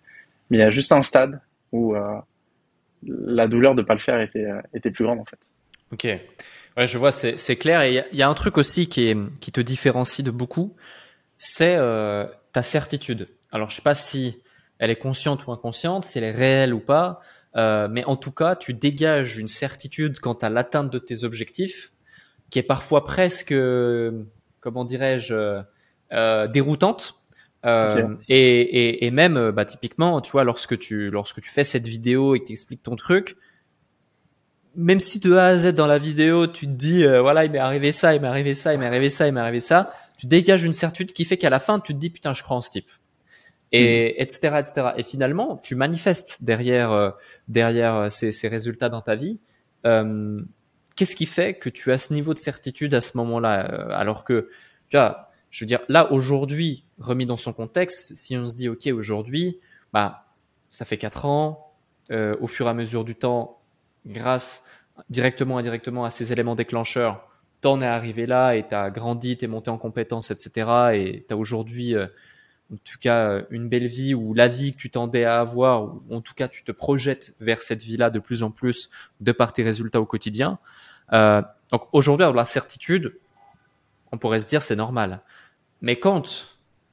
Mais 0.50 0.58
il 0.58 0.60
y 0.60 0.64
a 0.64 0.70
juste 0.70 0.92
un 0.92 1.02
stade 1.02 1.40
où 1.72 1.94
euh, 1.94 2.18
la 3.02 3.48
douleur 3.48 3.74
de 3.74 3.82
pas 3.82 3.94
le 3.94 4.00
faire 4.00 4.20
était, 4.20 4.44
euh, 4.44 4.60
était 4.72 4.90
plus 4.90 5.04
grande, 5.04 5.20
en 5.20 5.24
fait. 5.24 5.38
Ok. 5.92 6.04
Ouais, 6.76 6.86
je 6.86 6.98
vois, 6.98 7.12
c'est 7.12 7.56
clair. 7.56 7.82
Et 7.82 7.94
il 7.94 8.04
y, 8.12 8.18
y, 8.18 8.22
a 8.22 8.28
un 8.28 8.34
truc 8.34 8.58
aussi 8.58 8.88
qui, 8.88 9.08
est, 9.08 9.16
qui 9.40 9.52
te 9.52 9.60
différencie 9.60 10.24
de 10.24 10.30
beaucoup, 10.30 10.74
c'est 11.38 11.76
euh, 11.76 12.26
ta 12.52 12.62
certitude. 12.62 13.28
Alors, 13.52 13.70
je 13.70 13.76
sais 13.76 13.82
pas 13.82 13.94
si 13.94 14.42
elle 14.78 14.90
est 14.90 14.96
consciente 14.96 15.46
ou 15.46 15.52
inconsciente, 15.52 16.04
si 16.04 16.18
elle 16.18 16.24
est 16.24 16.32
réelle 16.32 16.74
ou 16.74 16.80
pas, 16.80 17.20
euh, 17.56 17.88
mais 17.90 18.04
en 18.04 18.16
tout 18.16 18.32
cas, 18.32 18.56
tu 18.56 18.74
dégages 18.74 19.38
une 19.38 19.48
certitude 19.48 20.20
quant 20.20 20.34
à 20.34 20.50
l'atteinte 20.50 20.90
de 20.90 20.98
tes 20.98 21.24
objectifs 21.24 21.92
qui 22.50 22.58
est 22.58 22.64
parfois 22.64 23.04
presque, 23.04 23.54
comment 24.60 24.84
dirais-je, 24.84 25.62
euh, 26.12 26.46
déroutante. 26.48 27.20
Euh, 27.64 28.14
et, 28.28 28.60
et, 28.60 29.06
et, 29.06 29.10
même, 29.10 29.50
bah, 29.50 29.64
typiquement, 29.64 30.20
tu 30.20 30.30
vois, 30.30 30.44
lorsque 30.44 30.78
tu, 30.78 31.10
lorsque 31.10 31.40
tu 31.40 31.50
fais 31.50 31.64
cette 31.64 31.86
vidéo 31.86 32.36
et 32.36 32.40
que 32.40 32.46
tu 32.46 32.52
expliques 32.52 32.84
ton 32.84 32.94
truc, 32.94 33.36
même 34.76 35.00
si 35.00 35.18
de 35.18 35.34
A 35.34 35.46
à 35.46 35.56
Z 35.56 35.74
dans 35.74 35.86
la 35.86 35.98
vidéo, 35.98 36.46
tu 36.46 36.66
te 36.66 36.72
dis, 36.72 37.04
euh, 37.04 37.22
voilà, 37.22 37.44
il 37.44 37.50
m'est 37.50 37.58
arrivé 37.58 37.90
ça, 37.90 38.14
il 38.14 38.20
m'est 38.20 38.28
arrivé 38.28 38.54
ça, 38.54 38.72
il 38.74 38.78
m'est 38.78 38.86
arrivé 38.86 39.10
ça, 39.10 39.26
il 39.26 39.32
m'est 39.32 39.40
arrivé 39.40 39.58
ça, 39.58 39.90
tu 40.18 40.26
dégages 40.26 40.62
une 40.62 40.72
certitude 40.72 41.12
qui 41.12 41.24
fait 41.24 41.38
qu'à 41.38 41.50
la 41.50 41.58
fin, 41.58 41.80
tu 41.80 41.92
te 41.92 41.98
dis, 41.98 42.10
putain, 42.10 42.34
je 42.34 42.42
crois 42.42 42.56
en 42.56 42.60
ce 42.60 42.70
type 42.70 42.90
et 43.76 44.22
etc 44.22 44.38
mm. 44.50 44.56
etc 44.56 44.88
et 44.96 45.02
finalement 45.02 45.56
tu 45.56 45.74
manifestes 45.74 46.42
derrière 46.42 46.92
euh, 46.92 47.10
derrière 47.48 47.94
euh, 47.94 48.08
ces, 48.10 48.32
ces, 48.32 48.48
résultats 48.48 48.88
dans 48.88 49.02
ta 49.02 49.14
vie 49.14 49.38
euh, 49.84 50.40
qu'est-ce 50.94 51.16
qui 51.16 51.26
fait 51.26 51.54
que 51.54 51.68
tu 51.68 51.92
as 51.92 51.98
ce 51.98 52.12
niveau 52.12 52.34
de 52.34 52.38
certitude 52.38 52.94
à 52.94 53.00
ce 53.00 53.16
moment-là 53.16 53.70
euh, 53.70 53.88
alors 53.90 54.24
que 54.24 54.48
tu 54.88 54.96
vois 54.96 55.28
je 55.50 55.64
veux 55.64 55.66
dire 55.66 55.80
là 55.88 56.10
aujourd'hui 56.12 56.84
remis 56.98 57.26
dans 57.26 57.36
son 57.36 57.52
contexte 57.52 58.16
si 58.16 58.36
on 58.36 58.46
se 58.46 58.56
dit 58.56 58.68
ok 58.68 58.86
aujourd'hui 58.88 59.58
bah 59.92 60.26
ça 60.68 60.84
fait 60.84 60.98
quatre 60.98 61.26
ans 61.26 61.62
au 62.10 62.46
fur 62.46 62.66
et 62.66 62.70
à 62.70 62.74
mesure 62.74 63.04
du 63.04 63.16
temps 63.16 63.60
grâce 64.06 64.62
directement 65.10 65.58
indirectement 65.58 66.04
à 66.04 66.10
ces 66.10 66.32
éléments 66.32 66.54
déclencheurs 66.54 67.28
t'en 67.60 67.80
es 67.80 67.86
arrivé 67.86 68.26
là 68.26 68.54
et 68.54 68.66
t'as 68.66 68.90
grandi 68.90 69.36
t'es 69.36 69.48
monté 69.48 69.70
en 69.70 69.78
compétences 69.78 70.30
etc 70.30 70.68
et 70.94 71.24
t'as 71.26 71.34
aujourd'hui 71.34 71.96
en 72.72 72.76
tout 72.76 72.98
cas 73.00 73.28
euh, 73.28 73.42
une 73.50 73.68
belle 73.68 73.86
vie 73.86 74.14
ou 74.14 74.34
la 74.34 74.48
vie 74.48 74.72
que 74.72 74.78
tu 74.78 74.90
tendais 74.90 75.24
à 75.24 75.40
avoir, 75.40 75.84
ou 75.84 76.02
en 76.10 76.20
tout 76.20 76.34
cas 76.34 76.48
tu 76.48 76.64
te 76.64 76.72
projettes 76.72 77.34
vers 77.40 77.62
cette 77.62 77.82
vie-là 77.82 78.10
de 78.10 78.18
plus 78.18 78.42
en 78.42 78.50
plus 78.50 78.90
de 79.20 79.32
par 79.32 79.52
tes 79.52 79.62
résultats 79.62 80.00
au 80.00 80.06
quotidien. 80.06 80.58
Euh, 81.12 81.42
donc 81.70 81.88
aujourd'hui, 81.92 82.24
avoir 82.24 82.36
la 82.36 82.44
certitude, 82.44 83.18
on 84.12 84.18
pourrait 84.18 84.40
se 84.40 84.46
dire 84.46 84.62
c'est 84.62 84.76
normal. 84.76 85.20
Mais 85.80 85.96
quand 85.96 86.48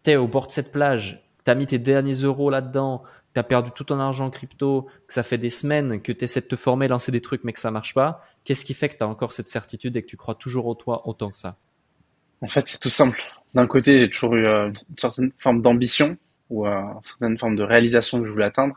es 0.06 0.16
au 0.16 0.28
bord 0.28 0.48
de 0.48 0.52
cette 0.52 0.72
plage, 0.72 1.24
tu 1.46 1.52
as 1.52 1.56
mis 1.56 1.66
tes 1.66 1.80
derniers 1.80 2.14
euros 2.14 2.50
là-dedans, 2.50 3.04
tu 3.34 3.40
as 3.40 3.44
perdu 3.44 3.72
tout 3.72 3.86
ton 3.86 4.00
argent 4.00 4.26
en 4.26 4.30
crypto, 4.30 4.88
que 5.08 5.14
ça 5.14 5.24
fait 5.24 5.38
des 5.38 5.50
semaines 5.50 6.02
que 6.02 6.12
tu 6.12 6.24
essaies 6.24 6.42
de 6.42 6.48
te 6.48 6.56
former, 6.56 6.88
lancer 6.88 7.12
des 7.12 7.22
trucs, 7.22 7.44
mais 7.44 7.54
que 7.54 7.60
ça 7.60 7.72
marche 7.72 7.94
pas, 7.94 8.22
qu'est-ce 8.44 8.66
qui 8.66 8.74
fait 8.74 8.90
que 8.90 8.98
tu 8.98 9.04
as 9.04 9.08
encore 9.08 9.32
cette 9.32 9.48
certitude 9.48 9.96
et 9.96 10.04
que 10.04 10.08
tu 10.08 10.18
crois 10.18 10.36
toujours 10.36 10.68
au 10.68 10.76
toi 10.76 11.08
autant 11.08 11.30
que 11.30 11.38
ça? 11.38 11.58
En 12.42 12.48
fait, 12.48 12.68
c'est 12.68 12.80
tout 12.80 12.90
simple. 12.90 13.24
D'un 13.54 13.68
côté, 13.68 14.00
j'ai 14.00 14.10
toujours 14.10 14.36
eu 14.36 14.46
euh, 14.46 14.70
une 14.70 14.98
certaine 14.98 15.32
forme 15.38 15.62
d'ambition 15.62 16.18
ou 16.50 16.66
euh, 16.66 16.72
une 16.72 17.04
certaine 17.04 17.38
forme 17.38 17.56
de 17.56 17.64
réalisation 17.64 18.20
que 18.20 18.26
je 18.28 18.32
voulais 18.32 18.46
atteindre. 18.46 18.76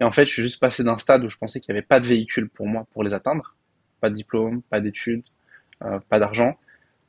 Et 0.00 0.04
en 0.04 0.12
fait, 0.12 0.24
je 0.24 0.30
suis 0.30 0.42
juste 0.42 0.60
passé 0.60 0.84
d'un 0.84 0.98
stade 0.98 1.24
où 1.24 1.28
je 1.28 1.36
pensais 1.36 1.60
qu'il 1.60 1.72
n'y 1.72 1.78
avait 1.78 1.86
pas 1.86 2.00
de 2.00 2.06
véhicule 2.06 2.48
pour 2.48 2.66
moi 2.66 2.86
pour 2.92 3.04
les 3.04 3.14
atteindre. 3.14 3.54
Pas 4.00 4.10
de 4.10 4.14
diplôme, 4.14 4.62
pas 4.62 4.80
d'études, 4.80 5.24
euh, 5.84 5.98
pas 6.08 6.18
d'argent. 6.18 6.56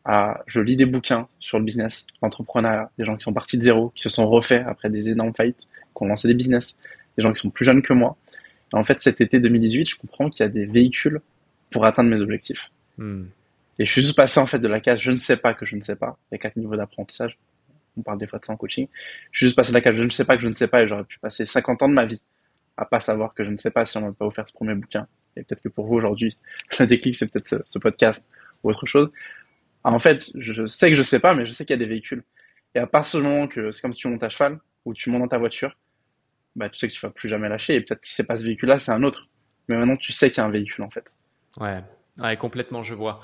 À, 0.05 0.41
je 0.47 0.61
lis 0.61 0.75
des 0.75 0.85
bouquins 0.85 1.27
sur 1.39 1.59
le 1.59 1.65
business, 1.65 2.07
l'entrepreneuriat, 2.21 2.89
des 2.97 3.05
gens 3.05 3.15
qui 3.15 3.23
sont 3.23 3.33
partis 3.33 3.57
de 3.57 3.63
zéro, 3.63 3.89
qui 3.89 4.01
se 4.01 4.09
sont 4.09 4.27
refaits 4.27 4.65
après 4.65 4.89
des 4.89 5.09
énormes 5.09 5.33
faillites, 5.35 5.67
qui 5.95 6.03
ont 6.03 6.05
lancé 6.05 6.27
des 6.27 6.33
business, 6.33 6.75
des 7.17 7.23
gens 7.23 7.31
qui 7.31 7.41
sont 7.41 7.49
plus 7.49 7.65
jeunes 7.65 7.81
que 7.81 7.93
moi. 7.93 8.17
Et 8.73 8.77
en 8.77 8.83
fait, 8.83 9.01
cet 9.01 9.21
été 9.21 9.39
2018, 9.39 9.89
je 9.89 9.95
comprends 9.97 10.29
qu'il 10.29 10.43
y 10.43 10.45
a 10.45 10.49
des 10.49 10.65
véhicules 10.65 11.21
pour 11.69 11.85
atteindre 11.85 12.09
mes 12.09 12.21
objectifs. 12.21 12.71
Hmm. 12.97 13.25
Et 13.79 13.85
je 13.85 13.91
suis 13.91 14.01
juste 14.01 14.15
passé 14.15 14.39
en 14.39 14.45
fait 14.45 14.59
de 14.59 14.67
la 14.67 14.81
case 14.81 14.99
je 14.99 15.11
ne 15.11 15.17
sais 15.17 15.37
pas 15.37 15.53
que 15.53 15.65
je 15.65 15.75
ne 15.75 15.81
sais 15.81 15.95
pas. 15.95 16.19
Il 16.29 16.33
y 16.33 16.35
a 16.35 16.37
quatre 16.37 16.57
niveaux 16.57 16.75
d'apprentissage. 16.75 17.39
On 17.97 18.01
parle 18.01 18.19
des 18.19 18.27
fois 18.27 18.39
de 18.39 18.45
ça 18.45 18.53
en 18.53 18.57
coaching. 18.57 18.87
Je 19.31 19.39
suis 19.39 19.45
juste 19.47 19.55
passé 19.55 19.71
de 19.71 19.75
la 19.75 19.81
case 19.81 19.95
je 19.95 20.03
ne 20.03 20.09
sais 20.09 20.25
pas 20.25 20.35
que 20.35 20.43
je 20.43 20.47
ne 20.47 20.55
sais 20.55 20.67
pas 20.67 20.83
et 20.83 20.87
j'aurais 20.87 21.05
pu 21.05 21.17
passer 21.19 21.45
50 21.45 21.81
ans 21.83 21.89
de 21.89 21.93
ma 21.93 22.05
vie 22.05 22.21
à 22.77 22.85
pas 22.85 22.99
savoir 22.99 23.33
que 23.33 23.43
je 23.43 23.49
ne 23.49 23.57
sais 23.57 23.71
pas 23.71 23.83
si 23.85 23.97
on 23.97 24.01
m'a 24.01 24.13
pas 24.13 24.25
offert 24.25 24.47
ce 24.47 24.53
premier 24.53 24.75
bouquin. 24.75 25.07
Et 25.35 25.43
peut-être 25.43 25.61
que 25.61 25.69
pour 25.69 25.85
vous 25.85 25.95
aujourd'hui, 25.95 26.37
le 26.79 26.87
déclic 26.87 27.15
c'est 27.15 27.27
peut-être 27.27 27.63
ce, 27.65 27.79
podcast 27.79 28.27
ou 28.63 28.69
autre 28.69 28.85
chose. 28.85 29.11
en 29.83 29.99
fait, 29.99 30.31
je 30.35 30.65
sais 30.65 30.89
que 30.89 30.95
je 30.95 31.03
sais 31.03 31.19
pas, 31.19 31.33
mais 31.33 31.45
je 31.45 31.51
sais 31.51 31.65
qu'il 31.65 31.73
y 31.73 31.79
a 31.79 31.85
des 31.85 31.89
véhicules. 31.89 32.23
Et 32.75 32.79
à 32.79 32.87
partir 32.87 33.19
du 33.19 33.25
moment 33.25 33.47
que 33.47 33.71
c'est 33.71 33.81
comme 33.81 33.93
si 33.93 33.99
tu 33.99 34.07
montes 34.07 34.23
à 34.23 34.29
cheval 34.29 34.59
ou 34.85 34.93
tu 34.93 35.09
montes 35.09 35.21
dans 35.21 35.27
ta 35.27 35.37
voiture, 35.37 35.77
bah 36.55 36.69
tu 36.69 36.77
sais 36.77 36.87
que 36.87 36.93
tu 36.93 37.01
vas 37.01 37.09
plus 37.09 37.27
jamais 37.27 37.49
lâcher. 37.49 37.75
Et 37.75 37.81
peut-être 37.81 38.05
si 38.05 38.13
c'est 38.13 38.27
pas 38.27 38.37
ce 38.37 38.43
véhicule-là, 38.43 38.79
c'est 38.79 38.91
un 38.91 39.03
autre. 39.03 39.27
Mais 39.67 39.77
maintenant 39.77 39.97
tu 39.97 40.11
sais 40.11 40.29
qu'il 40.29 40.37
y 40.37 40.41
a 40.41 40.45
un 40.45 40.51
véhicule 40.51 40.83
en 40.83 40.89
fait. 40.89 41.15
Ouais, 41.57 41.81
ouais 42.19 42.37
complètement, 42.37 42.83
je 42.83 42.93
vois. 42.93 43.21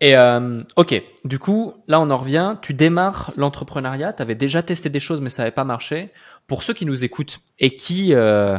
Et 0.00 0.16
euh, 0.16 0.62
ok, 0.76 1.02
du 1.24 1.38
coup, 1.38 1.74
là 1.88 2.00
on 2.00 2.10
en 2.10 2.18
revient. 2.18 2.56
Tu 2.62 2.74
démarres 2.74 3.32
l'entrepreneuriat. 3.36 4.12
Tu 4.12 4.22
avais 4.22 4.34
déjà 4.34 4.62
testé 4.62 4.90
des 4.90 5.00
choses, 5.00 5.20
mais 5.20 5.28
ça 5.28 5.42
n'avait 5.42 5.54
pas 5.54 5.64
marché. 5.64 6.12
Pour 6.46 6.62
ceux 6.62 6.72
qui 6.72 6.86
nous 6.86 7.04
écoutent 7.04 7.40
et 7.58 7.74
qui 7.74 8.14
euh, 8.14 8.58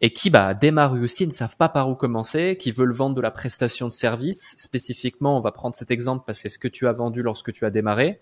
et 0.00 0.12
qui 0.12 0.30
bah, 0.30 0.54
démarrent 0.54 0.94
aussi, 0.94 1.26
ne 1.26 1.32
savent 1.32 1.56
pas 1.56 1.68
par 1.68 1.90
où 1.90 1.94
commencer, 1.94 2.56
qui 2.58 2.70
veulent 2.70 2.92
vendre 2.92 3.14
de 3.14 3.20
la 3.20 3.30
prestation 3.30 3.86
de 3.86 3.92
service. 3.92 4.54
Spécifiquement, 4.56 5.36
on 5.36 5.40
va 5.40 5.52
prendre 5.52 5.76
cet 5.76 5.90
exemple 5.90 6.24
parce 6.26 6.38
que 6.38 6.42
c'est 6.42 6.48
ce 6.48 6.58
que 6.58 6.68
tu 6.68 6.88
as 6.88 6.92
vendu 6.92 7.22
lorsque 7.22 7.52
tu 7.52 7.66
as 7.66 7.70
démarré. 7.70 8.18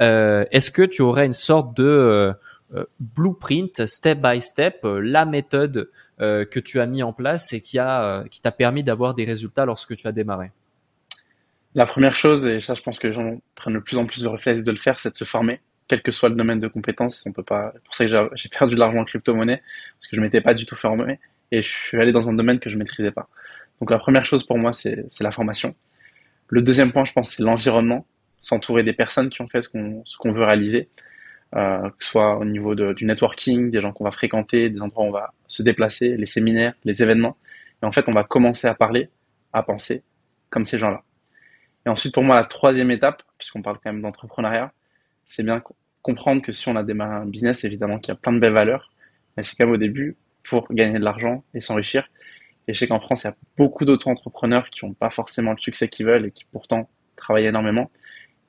Euh, 0.00 0.46
Est-ce 0.50 0.70
que 0.70 0.82
tu 0.82 1.02
aurais 1.02 1.26
une 1.26 1.34
sorte 1.34 1.76
de 1.76 1.84
euh, 1.84 2.84
blueprint, 2.98 3.84
step 3.84 4.20
by 4.22 4.40
step, 4.40 4.84
la 4.84 5.26
méthode 5.26 5.90
que 6.18 6.60
tu 6.60 6.80
as 6.80 6.86
mis 6.86 7.02
en 7.02 7.14
place 7.14 7.54
et 7.54 7.62
qui 7.62 7.78
a 7.78 8.24
qui 8.30 8.42
t'a 8.42 8.52
permis 8.52 8.84
d'avoir 8.84 9.14
des 9.14 9.24
résultats 9.24 9.64
lorsque 9.64 9.96
tu 9.96 10.06
as 10.06 10.12
démarré? 10.12 10.52
La 11.74 11.86
première 11.86 12.14
chose, 12.14 12.46
et 12.46 12.60
ça 12.60 12.74
je 12.74 12.82
pense 12.82 12.98
que 12.98 13.06
les 13.06 13.12
gens 13.12 13.40
prennent 13.54 13.74
de 13.74 13.78
plus 13.78 13.96
en 13.96 14.06
plus 14.06 14.22
de 14.22 14.28
réflexe 14.28 14.62
de 14.62 14.70
le 14.70 14.76
faire, 14.76 14.98
c'est 14.98 15.12
de 15.12 15.16
se 15.16 15.24
former 15.24 15.60
quel 15.90 16.02
que 16.02 16.12
soit 16.12 16.28
le 16.28 16.36
domaine 16.36 16.60
de 16.60 16.68
compétences. 16.68 17.24
On 17.26 17.32
peut 17.32 17.42
pas. 17.42 17.72
C'est 17.74 17.82
pour 17.82 17.94
ça 17.94 18.04
que 18.06 18.36
j'ai 18.36 18.48
perdu 18.48 18.74
de 18.74 18.80
l'argent 18.80 19.00
en 19.00 19.04
crypto-monnaie 19.04 19.60
parce 19.98 20.06
que 20.08 20.16
je 20.16 20.20
m'étais 20.20 20.40
pas 20.40 20.54
du 20.54 20.64
tout 20.64 20.76
formé 20.76 21.18
et 21.50 21.62
je 21.62 21.68
suis 21.68 22.00
allé 22.00 22.12
dans 22.12 22.28
un 22.28 22.32
domaine 22.32 22.60
que 22.60 22.70
je 22.70 22.76
maîtrisais 22.76 23.10
pas. 23.10 23.28
Donc 23.80 23.90
la 23.90 23.98
première 23.98 24.24
chose 24.24 24.44
pour 24.44 24.56
moi, 24.56 24.72
c'est 24.72 25.08
la 25.20 25.32
formation. 25.32 25.74
Le 26.48 26.62
deuxième 26.62 26.92
point, 26.92 27.04
je 27.04 27.12
pense, 27.12 27.30
c'est 27.30 27.42
l'environnement, 27.42 28.06
s'entourer 28.38 28.84
des 28.84 28.92
personnes 28.92 29.30
qui 29.30 29.42
ont 29.42 29.48
fait 29.48 29.62
ce 29.62 29.68
qu'on 29.68 30.32
veut 30.32 30.44
réaliser, 30.44 30.88
euh, 31.56 31.88
que 31.90 32.04
ce 32.04 32.10
soit 32.10 32.38
au 32.38 32.44
niveau 32.44 32.74
du 32.74 33.04
networking, 33.04 33.70
des 33.70 33.80
gens 33.80 33.92
qu'on 33.92 34.04
va 34.04 34.12
fréquenter, 34.12 34.70
des 34.70 34.80
endroits 34.80 35.04
où 35.04 35.08
on 35.08 35.12
va 35.12 35.32
se 35.48 35.62
déplacer, 35.64 36.16
les 36.16 36.26
séminaires, 36.26 36.74
les 36.84 37.02
événements. 37.02 37.36
Et 37.82 37.86
en 37.86 37.90
fait, 37.92 38.08
on 38.08 38.12
va 38.12 38.22
commencer 38.22 38.68
à 38.68 38.74
parler, 38.74 39.08
à 39.52 39.62
penser 39.64 40.04
comme 40.50 40.64
ces 40.64 40.78
gens-là. 40.78 41.02
Et 41.86 41.88
ensuite, 41.88 42.14
pour 42.14 42.22
moi, 42.22 42.36
la 42.36 42.44
troisième 42.44 42.90
étape, 42.90 43.22
puisqu'on 43.38 43.62
parle 43.62 43.78
quand 43.82 43.92
même 43.92 44.02
d'entrepreneuriat, 44.02 44.72
c'est 45.26 45.42
bien 45.42 45.62
comprendre 46.02 46.42
que 46.42 46.52
si 46.52 46.68
on 46.68 46.76
a 46.76 46.82
démarré 46.82 47.14
un 47.14 47.26
business, 47.26 47.64
évidemment 47.64 47.98
qu'il 47.98 48.12
y 48.12 48.16
a 48.16 48.20
plein 48.20 48.32
de 48.32 48.38
belles 48.38 48.52
valeurs, 48.52 48.90
mais 49.36 49.42
c'est 49.42 49.56
quand 49.56 49.66
même 49.66 49.74
au 49.74 49.78
début 49.78 50.16
pour 50.42 50.66
gagner 50.72 50.98
de 50.98 51.04
l'argent 51.04 51.44
et 51.54 51.60
s'enrichir. 51.60 52.08
Et 52.68 52.74
je 52.74 52.78
sais 52.78 52.88
qu'en 52.88 53.00
France, 53.00 53.24
il 53.24 53.28
y 53.28 53.30
a 53.30 53.36
beaucoup 53.56 53.84
d'auto-entrepreneurs 53.84 54.68
qui 54.70 54.84
n'ont 54.84 54.94
pas 54.94 55.10
forcément 55.10 55.52
le 55.52 55.58
succès 55.58 55.88
qu'ils 55.88 56.06
veulent 56.06 56.26
et 56.26 56.30
qui 56.30 56.44
pourtant 56.44 56.88
travaillent 57.16 57.46
énormément. 57.46 57.90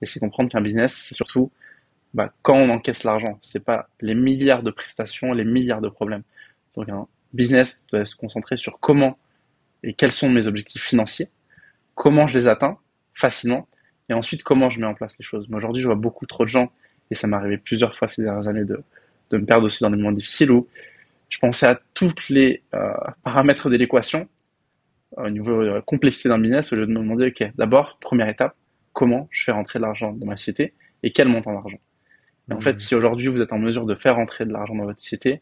Et 0.02 0.06
c'est 0.06 0.20
comprendre 0.20 0.50
qu'un 0.50 0.62
business, 0.62 0.94
c'est 0.94 1.16
surtout 1.16 1.52
bah, 2.14 2.34
quand 2.42 2.56
on 2.56 2.70
encaisse 2.70 3.04
l'argent. 3.04 3.40
C'est 3.42 3.64
pas 3.64 3.90
les 4.00 4.16
milliards 4.16 4.64
de 4.64 4.72
prestations, 4.72 5.34
les 5.34 5.46
milliards 5.46 5.82
de 5.82 5.90
problèmes. 5.90 6.24
Donc 6.76 6.90
un 6.90 7.08
business 7.34 7.84
doit 7.92 8.06
se 8.06 8.16
concentrer 8.16 8.58
sur 8.58 8.80
comment 8.80 9.18
et 9.84 9.94
quels 9.94 10.12
sont 10.12 10.30
mes 10.30 10.48
objectifs 10.48 10.84
financiers, 10.84 11.30
comment 11.96 12.28
je 12.28 12.38
les 12.38 12.48
atteins 12.48 12.78
facilement, 13.22 13.68
et 14.10 14.14
ensuite 14.14 14.44
comment 14.44 14.70
je 14.70 14.80
mets 14.80 14.86
en 14.86 14.94
place 14.94 15.16
les 15.18 15.24
choses? 15.24 15.48
Mais 15.50 15.56
aujourd'hui, 15.56 15.82
je 15.82 15.88
vois 15.88 15.96
beaucoup 15.96 16.26
trop 16.26 16.44
de 16.44 16.50
gens 16.50 16.72
et 17.12 17.16
ça 17.16 17.28
m'est 17.28 17.38
arrivé 17.38 17.58
plusieurs 17.58 17.96
fois 17.96 18.08
ces 18.08 18.24
dernières 18.24 18.48
années 18.48 18.66
de, 18.66 18.84
de 19.30 19.38
me 19.38 19.46
perdre 19.46 19.66
aussi 19.66 19.84
dans 19.84 19.90
des 19.90 19.96
moments 19.96 20.12
difficiles 20.12 20.52
où 20.52 20.68
je 21.30 21.40
pensais 21.40 21.66
à 21.66 21.80
tous 21.94 22.14
les 22.30 22.62
euh, 22.74 22.92
paramètres 23.24 23.70
de 23.70 23.78
l'équation 23.78 24.28
au 25.18 25.30
niveau 25.30 25.64
de 25.64 25.70
la 25.70 25.82
complexité 25.82 26.30
d'un 26.30 26.40
business 26.40 26.72
au 26.74 26.76
lieu 26.76 26.86
de 26.86 26.92
me 26.92 27.00
demander, 27.00 27.28
OK, 27.28 27.44
d'abord, 27.56 27.98
première 28.00 28.30
étape, 28.30 28.56
comment 28.94 29.28
je 29.32 29.44
fais 29.44 29.52
rentrer 29.52 29.80
de 29.80 29.84
l'argent 29.84 30.14
dans 30.14 30.26
ma 30.26 30.38
société 30.38 30.74
et 31.04 31.12
quel 31.12 31.28
montant 31.28 31.54
d'argent? 31.54 31.80
Et 32.50 32.54
en 32.54 32.58
mmh. 32.58 32.62
fait, 32.62 32.80
si 32.80 32.96
aujourd'hui 32.96 33.28
vous 33.28 33.42
êtes 33.42 33.54
en 33.54 33.60
mesure 33.60 33.86
de 33.86 33.96
faire 33.96 34.16
rentrer 34.16 34.46
de 34.46 34.52
l'argent 34.52 34.76
dans 34.76 34.86
votre 34.86 35.00
société, 35.00 35.42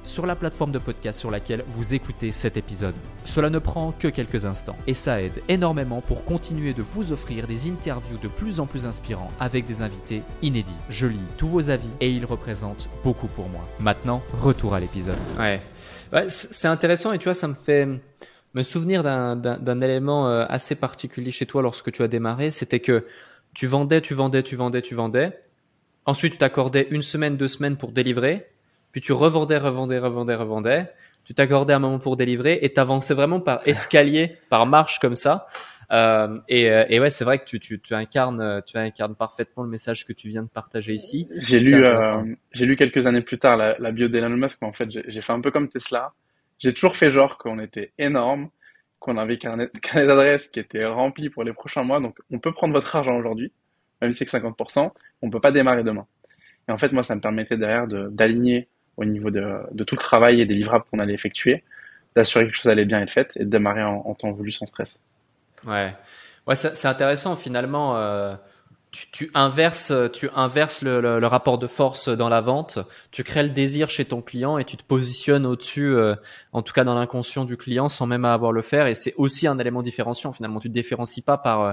sur 0.03 0.25
la 0.25 0.35
plateforme 0.35 0.71
de 0.71 0.79
podcast 0.79 1.19
sur 1.19 1.31
laquelle 1.31 1.63
vous 1.67 1.93
écoutez 1.93 2.31
cet 2.31 2.57
épisode. 2.57 2.95
Cela 3.23 3.49
ne 3.49 3.59
prend 3.59 3.91
que 3.91 4.07
quelques 4.07 4.45
instants 4.45 4.77
et 4.87 4.93
ça 4.93 5.21
aide 5.21 5.41
énormément 5.47 6.01
pour 6.01 6.25
continuer 6.25 6.73
de 6.73 6.81
vous 6.81 7.11
offrir 7.11 7.47
des 7.47 7.69
interviews 7.69 8.17
de 8.17 8.27
plus 8.27 8.59
en 8.59 8.65
plus 8.65 8.85
inspirants 8.85 9.29
avec 9.39 9.65
des 9.65 9.81
invités 9.81 10.23
inédits. 10.41 10.71
Je 10.89 11.07
lis 11.07 11.19
tous 11.37 11.47
vos 11.47 11.69
avis 11.69 11.89
et 11.99 12.09
ils 12.09 12.25
représentent 12.25 12.89
beaucoup 13.03 13.27
pour 13.27 13.47
moi. 13.49 13.67
Maintenant, 13.79 14.21
retour 14.39 14.73
à 14.73 14.79
l'épisode. 14.79 15.17
Ouais. 15.39 15.61
c'est 16.29 16.67
intéressant 16.67 17.13
et 17.13 17.17
tu 17.17 17.25
vois, 17.25 17.33
ça 17.33 17.47
me 17.47 17.53
fait 17.53 17.87
me 18.53 18.63
souvenir 18.63 19.03
d'un 19.03 19.81
élément 19.81 20.27
euh, 20.27 20.45
assez 20.49 20.75
particulier 20.75 21.31
chez 21.31 21.45
toi 21.45 21.61
lorsque 21.61 21.91
tu 21.91 22.03
as 22.03 22.07
démarré, 22.07 22.51
c'était 22.51 22.79
que 22.79 23.05
tu 23.53 23.67
vendais, 23.67 24.01
tu 24.01 24.13
vendais, 24.13 24.43
tu 24.43 24.55
vendais, 24.55 24.81
tu 24.81 24.95
vendais. 24.95 25.39
Ensuite, 26.05 26.33
tu 26.33 26.37
t'accordais 26.39 26.87
une 26.89 27.01
semaine, 27.01 27.37
deux 27.37 27.47
semaines 27.47 27.77
pour 27.77 27.91
délivrer 27.91 28.50
puis 28.91 29.01
tu 29.01 29.13
revendais, 29.13 29.57
revendais, 29.57 29.99
revendais, 29.99 30.35
revendais, 30.35 30.91
tu 31.23 31.33
t'accordais 31.33 31.73
un 31.73 31.79
moment 31.79 31.99
pour 31.99 32.17
délivrer 32.17 32.59
et 32.61 32.73
t'avançais 32.73 33.13
vraiment 33.13 33.39
par 33.39 33.67
escalier, 33.67 34.37
par 34.49 34.65
marche 34.65 34.99
comme 34.99 35.15
ça. 35.15 35.47
Euh, 35.91 36.39
et, 36.47 36.71
euh, 36.71 36.85
et, 36.89 36.99
ouais, 36.99 37.09
c'est 37.09 37.25
vrai 37.25 37.39
que 37.39 37.45
tu, 37.45 37.59
tu, 37.59 37.79
tu, 37.81 37.93
incarnes, 37.93 38.61
tu 38.65 38.77
incarnes 38.77 39.15
parfaitement 39.15 39.63
le 39.63 39.69
message 39.69 40.05
que 40.05 40.13
tu 40.13 40.29
viens 40.29 40.43
de 40.43 40.47
partager 40.47 40.93
ici. 40.93 41.27
J'ai 41.35 41.59
lu, 41.59 41.83
euh, 41.83 42.23
j'ai 42.53 42.65
lu 42.65 42.77
quelques 42.77 43.07
années 43.07 43.21
plus 43.21 43.37
tard 43.37 43.57
la, 43.57 43.77
la 43.77 43.91
bio 43.91 44.07
d'Elon 44.07 44.29
Musk, 44.29 44.59
mais 44.61 44.69
en 44.69 44.73
fait, 44.73 44.89
j'ai 44.89 45.21
fait 45.21 45.33
un 45.33 45.41
peu 45.41 45.51
comme 45.51 45.67
Tesla. 45.67 46.13
J'ai 46.59 46.73
toujours 46.73 46.95
fait 46.95 47.09
genre 47.09 47.37
qu'on 47.37 47.59
était 47.59 47.91
énorme, 47.97 48.49
qu'on 48.99 49.17
avait 49.17 49.37
qu'un 49.37 49.67
carnet 49.81 50.07
d'adresse 50.07 50.47
qui 50.47 50.59
était 50.59 50.85
rempli 50.85 51.29
pour 51.29 51.43
les 51.43 51.53
prochains 51.53 51.83
mois. 51.83 51.99
Donc, 51.99 52.17
on 52.31 52.39
peut 52.39 52.53
prendre 52.53 52.73
votre 52.73 52.95
argent 52.95 53.17
aujourd'hui, 53.17 53.51
même 54.01 54.11
si 54.11 54.19
c'est 54.19 54.25
que 54.25 54.31
50%, 54.31 54.91
on 55.21 55.29
peut 55.29 55.41
pas 55.41 55.51
démarrer 55.51 55.83
demain. 55.83 56.07
Et 56.69 56.71
en 56.71 56.77
fait, 56.77 56.93
moi, 56.93 57.03
ça 57.03 57.15
me 57.15 57.21
permettait 57.21 57.57
derrière 57.57 57.87
d'aligner 57.87 58.69
au 58.97 59.05
niveau 59.05 59.31
de, 59.31 59.83
tout 59.83 59.95
le 59.95 60.01
travail 60.01 60.41
et 60.41 60.45
des 60.45 60.53
livrables 60.53 60.85
qu'on 60.91 60.99
allait 60.99 61.13
effectuer, 61.13 61.63
d'assurer 62.15 62.45
que 62.45 62.49
quelque 62.51 62.61
chose 62.61 62.71
allait 62.71 62.85
bien 62.85 63.01
être 63.01 63.11
fait 63.11 63.35
et 63.37 63.45
de 63.45 63.49
démarrer 63.49 63.83
en, 63.83 64.13
temps 64.15 64.31
voulu 64.31 64.51
sans 64.51 64.65
stress. 64.65 65.03
Ouais, 65.65 65.95
ouais 66.47 66.55
c'est 66.55 66.87
intéressant 66.87 67.35
finalement. 67.35 67.97
Euh, 67.97 68.35
tu, 68.91 69.31
inverses, 69.33 69.93
tu 70.11 70.29
inverses 70.35 70.81
le, 70.81 71.25
rapport 71.25 71.57
de 71.57 71.67
force 71.67 72.09
dans 72.09 72.27
la 72.27 72.41
vente, 72.41 72.79
tu 73.11 73.23
crées 73.23 73.43
le 73.43 73.49
désir 73.49 73.89
chez 73.89 74.03
ton 74.03 74.21
client 74.21 74.57
et 74.57 74.65
tu 74.65 74.75
te 74.75 74.83
positionnes 74.83 75.45
au-dessus, 75.45 75.93
euh, 75.95 76.15
en 76.51 76.61
tout 76.61 76.73
cas 76.73 76.83
dans 76.83 76.95
l'inconscient 76.95 77.45
du 77.45 77.55
client, 77.55 77.87
sans 77.87 78.05
même 78.05 78.25
avoir 78.25 78.51
le 78.51 78.61
faire. 78.61 78.87
Et 78.87 78.95
c'est 78.95 79.13
aussi 79.15 79.47
un 79.47 79.57
élément 79.59 79.81
différenciant 79.81 80.33
finalement. 80.33 80.59
Tu 80.59 80.67
te 80.67 80.73
différencies 80.73 81.21
pas 81.21 81.37
par 81.37 81.61
euh, 81.61 81.71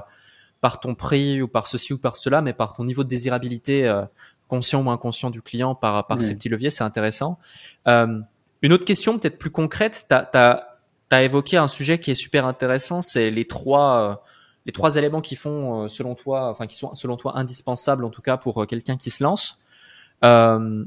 par 0.60 0.80
ton 0.80 0.96
prix 0.96 1.40
ou 1.40 1.46
par 1.46 1.68
ceci 1.68 1.92
ou 1.92 1.98
par 1.98 2.16
cela, 2.16 2.40
mais 2.40 2.52
par 2.52 2.72
ton 2.72 2.84
niveau 2.84 3.04
de 3.04 3.08
désirabilité 3.08 3.88
conscient 4.48 4.82
ou 4.84 4.90
inconscient 4.90 5.30
du 5.30 5.42
client 5.42 5.74
par, 5.74 6.06
par 6.06 6.20
ces 6.20 6.34
petits 6.34 6.48
leviers, 6.48 6.70
c'est 6.70 6.84
intéressant. 6.84 7.38
Euh, 7.86 8.20
une 8.62 8.72
autre 8.72 8.84
question 8.84 9.18
peut-être 9.18 9.38
plus 9.38 9.50
concrète, 9.50 10.06
tu 10.08 10.14
as, 10.14 11.22
évoqué 11.22 11.56
un 11.56 11.68
sujet 11.68 11.98
qui 11.98 12.10
est 12.10 12.16
super 12.16 12.44
intéressant, 12.46 13.02
c'est 13.02 13.30
les 13.30 13.46
trois, 13.46 14.10
euh, 14.10 14.14
les 14.66 14.72
trois 14.72 14.96
éléments 14.96 15.20
qui 15.20 15.36
font 15.36 15.84
euh, 15.84 15.88
selon 15.88 16.14
toi, 16.14 16.48
enfin 16.48 16.66
qui 16.66 16.76
sont 16.76 16.94
selon 16.94 17.16
toi 17.16 17.38
indispensables 17.38 18.04
en 18.04 18.10
tout 18.10 18.22
cas 18.22 18.36
pour 18.36 18.62
euh, 18.62 18.66
quelqu'un 18.66 18.96
qui 18.96 19.10
se 19.10 19.22
lance. 19.22 19.60
Euh, 20.24 20.84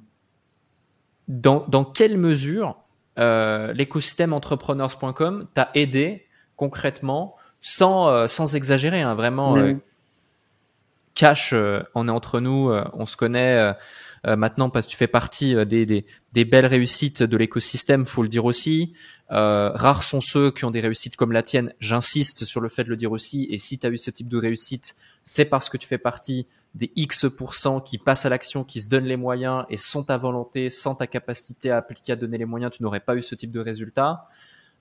dans, 1.28 1.66
dans 1.68 1.86
quelle 1.86 2.18
mesure 2.18 2.78
euh, 3.18 3.72
l'écosystème 3.74 4.34
entrepreneurs.com 4.34 5.48
t'a 5.54 5.70
aidé 5.76 6.28
concrètement, 6.58 7.36
sans, 7.62 8.28
sans 8.28 8.56
exagérer, 8.56 9.02
hein, 9.02 9.16
vraiment 9.16 9.56
cash, 11.22 11.54
on 11.96 12.08
est 12.08 12.12
entre 12.12 12.40
nous, 12.40 12.72
on 12.94 13.06
se 13.06 13.16
connaît 13.16 13.74
maintenant 14.26 14.70
parce 14.72 14.88
que 14.88 14.92
tu 14.92 14.98
fais 14.98 15.08
partie 15.08 15.56
des, 15.66 16.46
belles 16.46 16.66
réussites 16.66 17.22
de 17.22 17.38
l'écosystème, 17.38 18.06
faut 18.06 18.24
le 18.24 18.28
dire 18.28 18.46
aussi. 18.46 18.94
Euh, 19.32 19.72
rares 19.74 20.04
sont 20.04 20.20
ceux 20.20 20.52
qui 20.52 20.66
ont 20.66 20.72
des 20.72 20.82
réussites 20.82 21.16
comme 21.16 21.32
la 21.32 21.42
tienne. 21.42 21.74
J'insiste 21.80 22.44
sur 22.44 22.60
le 22.60 22.68
fait 22.68 22.84
de 22.84 22.90
le 22.90 22.98
dire 22.98 23.12
aussi. 23.12 23.48
Et 23.50 23.58
si 23.58 23.80
tu 23.80 23.88
as 23.88 23.90
eu 23.90 23.98
ce 23.98 24.12
type 24.12 24.28
de 24.28 24.38
réussite, 24.38 24.96
c'est 25.24 25.46
parce 25.46 25.70
que 25.70 25.78
tu 25.78 25.88
fais 25.88 25.98
partie 25.98 26.48
des 26.76 26.92
X 26.96 27.28
qui 27.86 27.98
passent 27.98 28.26
à 28.26 28.30
l'action, 28.30 28.64
qui 28.64 28.82
se 28.82 28.90
donnent 28.90 29.06
les 29.06 29.18
moyens 29.18 29.66
et 29.70 29.78
sans 29.78 30.04
ta 30.04 30.18
volonté, 30.18 30.70
sans 30.70 30.96
ta 30.96 31.08
capacité 31.08 31.72
à 31.72 31.78
appliquer, 31.78 32.14
à 32.14 32.16
donner 32.16 32.38
les 32.38 32.46
moyens, 32.46 32.72
tu 32.74 32.84
n'aurais 32.84 33.00
pas 33.00 33.16
eu 33.16 33.22
ce 33.22 33.36
type 33.36 33.52
de 33.52 33.60
résultat. 33.60 34.28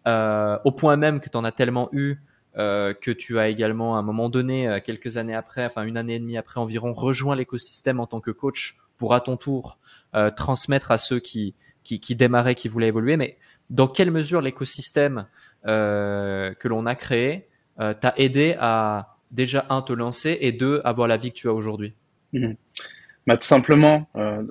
Euh, 0.06 0.58
au 0.64 0.72
point 0.72 0.96
même 0.96 1.20
que 1.20 1.28
tu 1.28 1.36
en 1.36 1.44
as 1.44 1.52
tellement 1.52 1.88
eu 1.92 2.16
euh, 2.58 2.94
que 2.94 3.10
tu 3.10 3.38
as 3.38 3.48
également 3.48 3.96
à 3.96 4.00
un 4.00 4.02
moment 4.02 4.28
donné, 4.28 4.68
euh, 4.68 4.80
quelques 4.84 5.16
années 5.16 5.34
après, 5.34 5.64
enfin 5.64 5.84
une 5.84 5.96
année 5.96 6.16
et 6.16 6.18
demie 6.18 6.36
après 6.36 6.60
environ, 6.60 6.92
rejoint 6.92 7.36
l'écosystème 7.36 8.00
en 8.00 8.06
tant 8.06 8.20
que 8.20 8.30
coach 8.30 8.76
pour 9.00 9.14
à 9.14 9.20
ton 9.20 9.36
tour 9.36 9.78
euh, 10.14 10.30
transmettre 10.30 10.90
à 10.90 10.98
ceux 10.98 11.20
qui, 11.20 11.54
qui, 11.84 12.00
qui 12.00 12.14
démarraient, 12.14 12.54
qui 12.54 12.68
voulaient 12.68 12.88
évoluer. 12.88 13.16
Mais 13.16 13.38
dans 13.70 13.88
quelle 13.88 14.10
mesure 14.10 14.40
l'écosystème 14.40 15.26
euh, 15.66 16.52
que 16.54 16.68
l'on 16.68 16.84
a 16.86 16.94
créé 16.94 17.48
euh, 17.80 17.94
t'a 17.94 18.12
aidé 18.16 18.56
à 18.58 19.16
déjà 19.30 19.64
un 19.70 19.80
te 19.80 19.92
lancer 19.92 20.36
et 20.40 20.52
deux 20.52 20.80
avoir 20.84 21.08
la 21.08 21.16
vie 21.16 21.30
que 21.30 21.36
tu 21.36 21.48
as 21.48 21.52
aujourd'hui? 21.54 21.94
Mhm. 22.32 22.56
bah, 23.26 23.36
tout 23.36 23.46
simplement, 23.46 24.08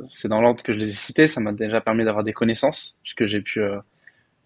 c'est 0.09 0.27
dans 0.27 0.41
l'ordre 0.41 0.63
que 0.63 0.73
je 0.73 0.79
les 0.79 0.89
ai 0.89 0.93
cités, 0.93 1.27
ça 1.27 1.39
m'a 1.39 1.53
déjà 1.53 1.79
permis 1.79 2.03
d'avoir 2.03 2.23
des 2.23 2.33
connaissances, 2.33 2.97
puisque 3.03 3.25
j'ai 3.25 3.41
pu 3.41 3.61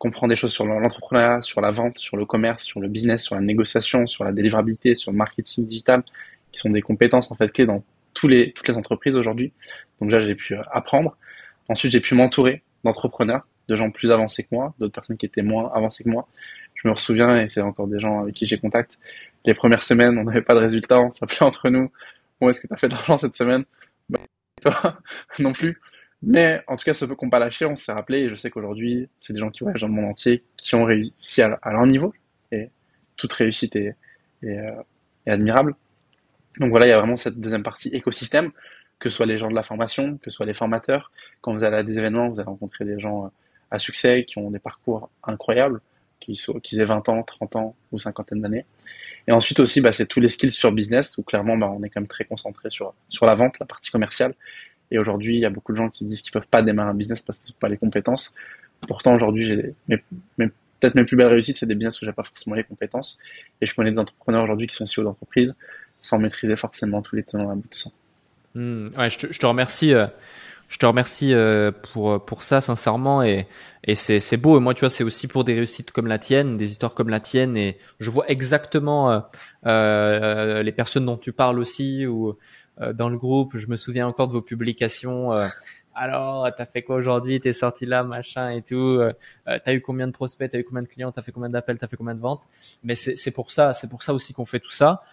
comprendre 0.03 0.31
des 0.31 0.35
choses 0.35 0.51
sur 0.51 0.65
l'entrepreneuriat, 0.65 1.41
sur 1.41 1.61
la 1.61 1.71
vente, 1.71 1.97
sur 1.97 2.17
le 2.17 2.25
commerce, 2.25 2.65
sur 2.65 2.81
le 2.81 2.89
business, 2.89 3.23
sur 3.23 3.35
la 3.35 3.41
négociation, 3.41 4.05
sur 4.05 4.25
la 4.25 4.33
délivrabilité, 4.33 4.95
sur 4.95 5.13
le 5.13 5.17
marketing 5.17 5.65
digital, 5.65 6.03
qui 6.51 6.59
sont 6.59 6.69
des 6.69 6.81
compétences 6.81 7.31
en 7.31 7.35
fait 7.35 7.49
clés 7.53 7.65
dans 7.65 7.85
tous 8.13 8.27
les, 8.27 8.51
toutes 8.51 8.67
les 8.67 8.75
entreprises 8.75 9.15
aujourd'hui. 9.15 9.53
Donc 10.01 10.11
là, 10.11 10.19
j'ai 10.21 10.35
pu 10.35 10.55
euh, 10.55 10.61
apprendre. 10.73 11.15
Ensuite, 11.69 11.93
j'ai 11.93 12.01
pu 12.01 12.15
m'entourer 12.15 12.63
d'entrepreneurs 12.83 13.47
de 13.69 13.77
gens 13.77 13.91
plus 13.91 14.11
avancés 14.11 14.43
que 14.43 14.49
moi, 14.51 14.73
d'autres 14.77 14.91
personnes 14.91 15.15
qui 15.15 15.25
étaient 15.25 15.41
moins 15.41 15.71
avancées 15.73 16.03
que 16.03 16.09
moi. 16.09 16.27
Je 16.75 16.89
me 16.89 16.95
souviens, 16.95 17.37
et 17.37 17.47
c'est 17.47 17.61
encore 17.61 17.87
des 17.87 17.99
gens 18.01 18.23
avec 18.23 18.35
qui 18.35 18.45
j'ai 18.45 18.57
contact, 18.57 18.99
les 19.45 19.53
premières 19.53 19.83
semaines, 19.83 20.17
on 20.17 20.25
n'avait 20.25 20.41
pas 20.41 20.53
de 20.53 20.59
résultats, 20.59 20.99
on 20.99 21.13
s'appelait 21.13 21.43
entre 21.43 21.69
nous, 21.69 21.89
bon, 22.41 22.49
est-ce 22.49 22.59
que 22.59 22.67
tu 22.67 22.73
as 22.73 22.77
fait 22.77 22.89
de 22.89 22.93
l'argent 22.93 23.17
cette 23.17 23.37
semaine? 23.37 23.63
Bah, 24.09 24.19
Toi, 24.61 24.97
non 25.39 25.53
plus. 25.53 25.79
Mais 26.25 26.61
en 26.67 26.77
tout 26.77 26.85
cas, 26.85 26.93
ce 26.93 27.03
peu 27.05 27.15
qu'on 27.15 27.29
pas 27.29 27.39
lâché, 27.39 27.65
on 27.65 27.75
s'est 27.75 27.91
rappelé, 27.91 28.19
et 28.19 28.29
je 28.29 28.35
sais 28.35 28.49
qu'aujourd'hui, 28.49 29.09
c'est 29.19 29.33
des 29.33 29.39
gens 29.39 29.49
qui 29.49 29.63
voyagent 29.63 29.81
dans 29.81 29.87
le 29.87 29.93
monde 29.93 30.05
entier, 30.05 30.43
qui 30.55 30.73
ont 30.75 30.85
réussi 30.85 31.41
à, 31.41 31.59
leur 31.65 31.85
niveau, 31.85 32.13
et 32.51 32.69
toute 33.17 33.33
réussite 33.33 33.75
est, 33.75 33.95
euh, 34.45 34.71
est 35.25 35.31
admirable. 35.31 35.75
Donc 36.59 36.69
voilà, 36.69 36.85
il 36.85 36.89
y 36.89 36.93
a 36.93 36.97
vraiment 36.97 37.17
cette 37.17 37.39
deuxième 37.39 37.63
partie 37.63 37.89
écosystème, 37.89 38.51
que 38.99 39.09
ce 39.09 39.17
soit 39.17 39.25
les 39.25 39.37
gens 39.37 39.49
de 39.49 39.55
la 39.55 39.63
formation, 39.63 40.17
que 40.17 40.31
ce 40.31 40.37
soit 40.37 40.45
les 40.45 40.53
formateurs. 40.53 41.11
Quand 41.41 41.51
vous 41.51 41.65
allez 41.65 41.77
à 41.77 41.83
des 41.83 41.97
événements, 41.97 42.29
vous 42.29 42.39
allez 42.39 42.47
rencontrer 42.47 42.85
des 42.85 42.99
gens 42.99 43.25
euh, 43.25 43.29
à 43.71 43.79
succès, 43.79 44.23
qui 44.23 44.37
ont 44.37 44.49
des 44.49 44.59
parcours 44.59 45.09
incroyables, 45.23 45.81
qui, 46.21 46.37
sont, 46.37 46.53
qui 46.61 46.79
aient 46.79 46.85
20 46.85 47.09
ans, 47.09 47.23
30 47.23 47.55
ans 47.57 47.75
ou 47.91 47.99
cinquantaine 47.99 48.41
d'années. 48.41 48.65
Et 49.27 49.31
ensuite 49.31 49.59
aussi, 49.59 49.81
bah, 49.81 49.91
c'est 49.91 50.05
tous 50.05 50.19
les 50.19 50.29
skills 50.29 50.51
sur 50.51 50.71
business, 50.71 51.17
où 51.17 51.23
clairement, 51.23 51.57
bah, 51.57 51.69
on 51.69 51.83
est 51.83 51.89
quand 51.89 51.99
même 51.99 52.07
très 52.07 52.23
concentré 52.23 52.69
sur, 52.69 52.93
sur 53.09 53.25
la 53.25 53.35
vente, 53.35 53.59
la 53.59 53.65
partie 53.65 53.91
commerciale. 53.91 54.35
Et 54.91 54.99
aujourd'hui, 54.99 55.35
il 55.35 55.39
y 55.39 55.45
a 55.45 55.49
beaucoup 55.49 55.71
de 55.71 55.77
gens 55.77 55.89
qui 55.89 56.05
disent 56.05 56.21
qu'ils 56.21 56.31
peuvent 56.31 56.47
pas 56.47 56.61
démarrer 56.61 56.89
un 56.89 56.93
business 56.93 57.21
parce 57.21 57.39
qu'ils 57.39 57.53
n'ont 57.53 57.59
pas 57.59 57.69
les 57.69 57.77
compétences. 57.77 58.35
Pourtant, 58.87 59.15
aujourd'hui, 59.15 59.45
j'ai 59.45 59.73
mes, 59.87 59.97
peut-être 60.79 60.95
mes 60.95 61.05
plus 61.05 61.15
belles 61.15 61.27
réussites, 61.27 61.57
c'est 61.57 61.65
des 61.65 61.75
business 61.75 62.01
où 62.01 62.05
j'ai 62.05 62.11
pas 62.11 62.23
forcément 62.23 62.55
les 62.55 62.63
compétences. 62.63 63.19
Et 63.61 63.65
je 63.65 63.73
connais 63.73 63.91
des 63.91 63.99
entrepreneurs 63.99 64.43
aujourd'hui 64.43 64.67
qui 64.67 64.75
sont 64.75 64.85
CEO 64.85 65.03
d'entreprise 65.03 65.55
sans 66.01 66.19
maîtriser 66.19 66.55
forcément 66.55 67.01
tous 67.01 67.15
les 67.15 67.23
tenants 67.23 67.49
aboutissants. 67.49 67.93
Mmh, 68.55 68.87
ouais, 68.97 69.09
je 69.09 69.17
te, 69.17 69.33
je 69.33 69.39
te 69.39 69.45
remercie. 69.45 69.93
Euh, 69.93 70.07
je 70.69 70.79
te 70.79 70.85
remercie 70.87 71.33
euh, 71.33 71.71
pour 71.71 72.25
pour 72.25 72.41
ça 72.41 72.59
sincèrement 72.59 73.21
et 73.21 73.47
et 73.83 73.93
c'est 73.93 74.37
beau 74.37 74.57
et 74.57 74.59
moi 74.59 74.73
tu 74.73 74.79
vois 74.79 74.89
c'est 74.89 75.03
aussi 75.03 75.27
pour 75.27 75.43
des 75.43 75.53
réussites 75.53 75.91
comme 75.91 76.07
la 76.07 76.17
tienne 76.17 76.57
des 76.57 76.71
histoires 76.71 76.95
comme 76.95 77.09
la 77.09 77.19
tienne 77.19 77.55
et 77.57 77.77
je 77.99 78.09
vois 78.09 78.27
exactement 78.27 79.23
euh, 79.67 80.63
les 80.63 80.71
personnes 80.71 81.05
dont 81.05 81.17
tu 81.17 81.31
parles 81.31 81.59
aussi 81.59 82.07
ou 82.07 82.35
dans 82.93 83.09
le 83.09 83.17
groupe 83.17 83.57
je 83.57 83.67
me 83.67 83.75
souviens 83.75 84.07
encore 84.07 84.27
de 84.27 84.33
vos 84.33 84.41
publications 84.41 85.31
alors 85.95 86.49
t'as 86.55 86.65
fait 86.65 86.81
quoi 86.81 86.95
aujourd'hui? 86.95 87.39
T'es 87.39 87.53
sorti 87.53 87.85
là 87.85 88.03
machin 88.03 88.49
et 88.49 88.61
tout 88.61 88.99
t'as 89.45 89.73
eu 89.73 89.81
combien 89.81 90.07
de 90.07 90.11
prospects? 90.11 90.49
T'as 90.49 90.59
eu 90.59 90.63
combien 90.63 90.81
de 90.81 90.87
clients? 90.87 91.11
T'as 91.11 91.21
fait 91.21 91.31
combien 91.31 91.49
d'appels? 91.49 91.77
T'as 91.77 91.87
fait 91.87 91.97
combien 91.97 92.15
de 92.15 92.19
ventes 92.19 92.47
mais 92.83 92.95
c'est 92.95 93.31
pour 93.31 93.51
ça 93.51 93.73
c'est 93.73 93.89
pour 93.89 94.01
ça 94.01 94.13
aussi 94.13 94.33
qu'on 94.33 94.45
fait 94.45 94.59
tout 94.59 94.71
ça 94.71 95.03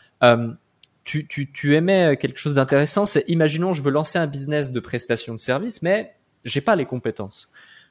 tu, 1.04 1.26
tu, 1.26 1.50
tu 1.50 1.74
aimais 1.74 2.16
quelque 2.16 2.38
chose 2.38 2.54
d'intéressant, 2.54 3.04
c'est 3.06 3.24
imaginons 3.28 3.72
je 3.72 3.82
veux 3.82 3.90
lancer 3.90 4.18
un 4.18 4.26
business 4.26 4.70
de 4.70 4.80
prestation 4.80 5.34
de 5.34 5.40
service, 5.40 5.82
mais 5.82 6.14
j'ai 6.44 6.60
pas 6.60 6.76
les 6.76 6.86
compétences. 6.86 7.50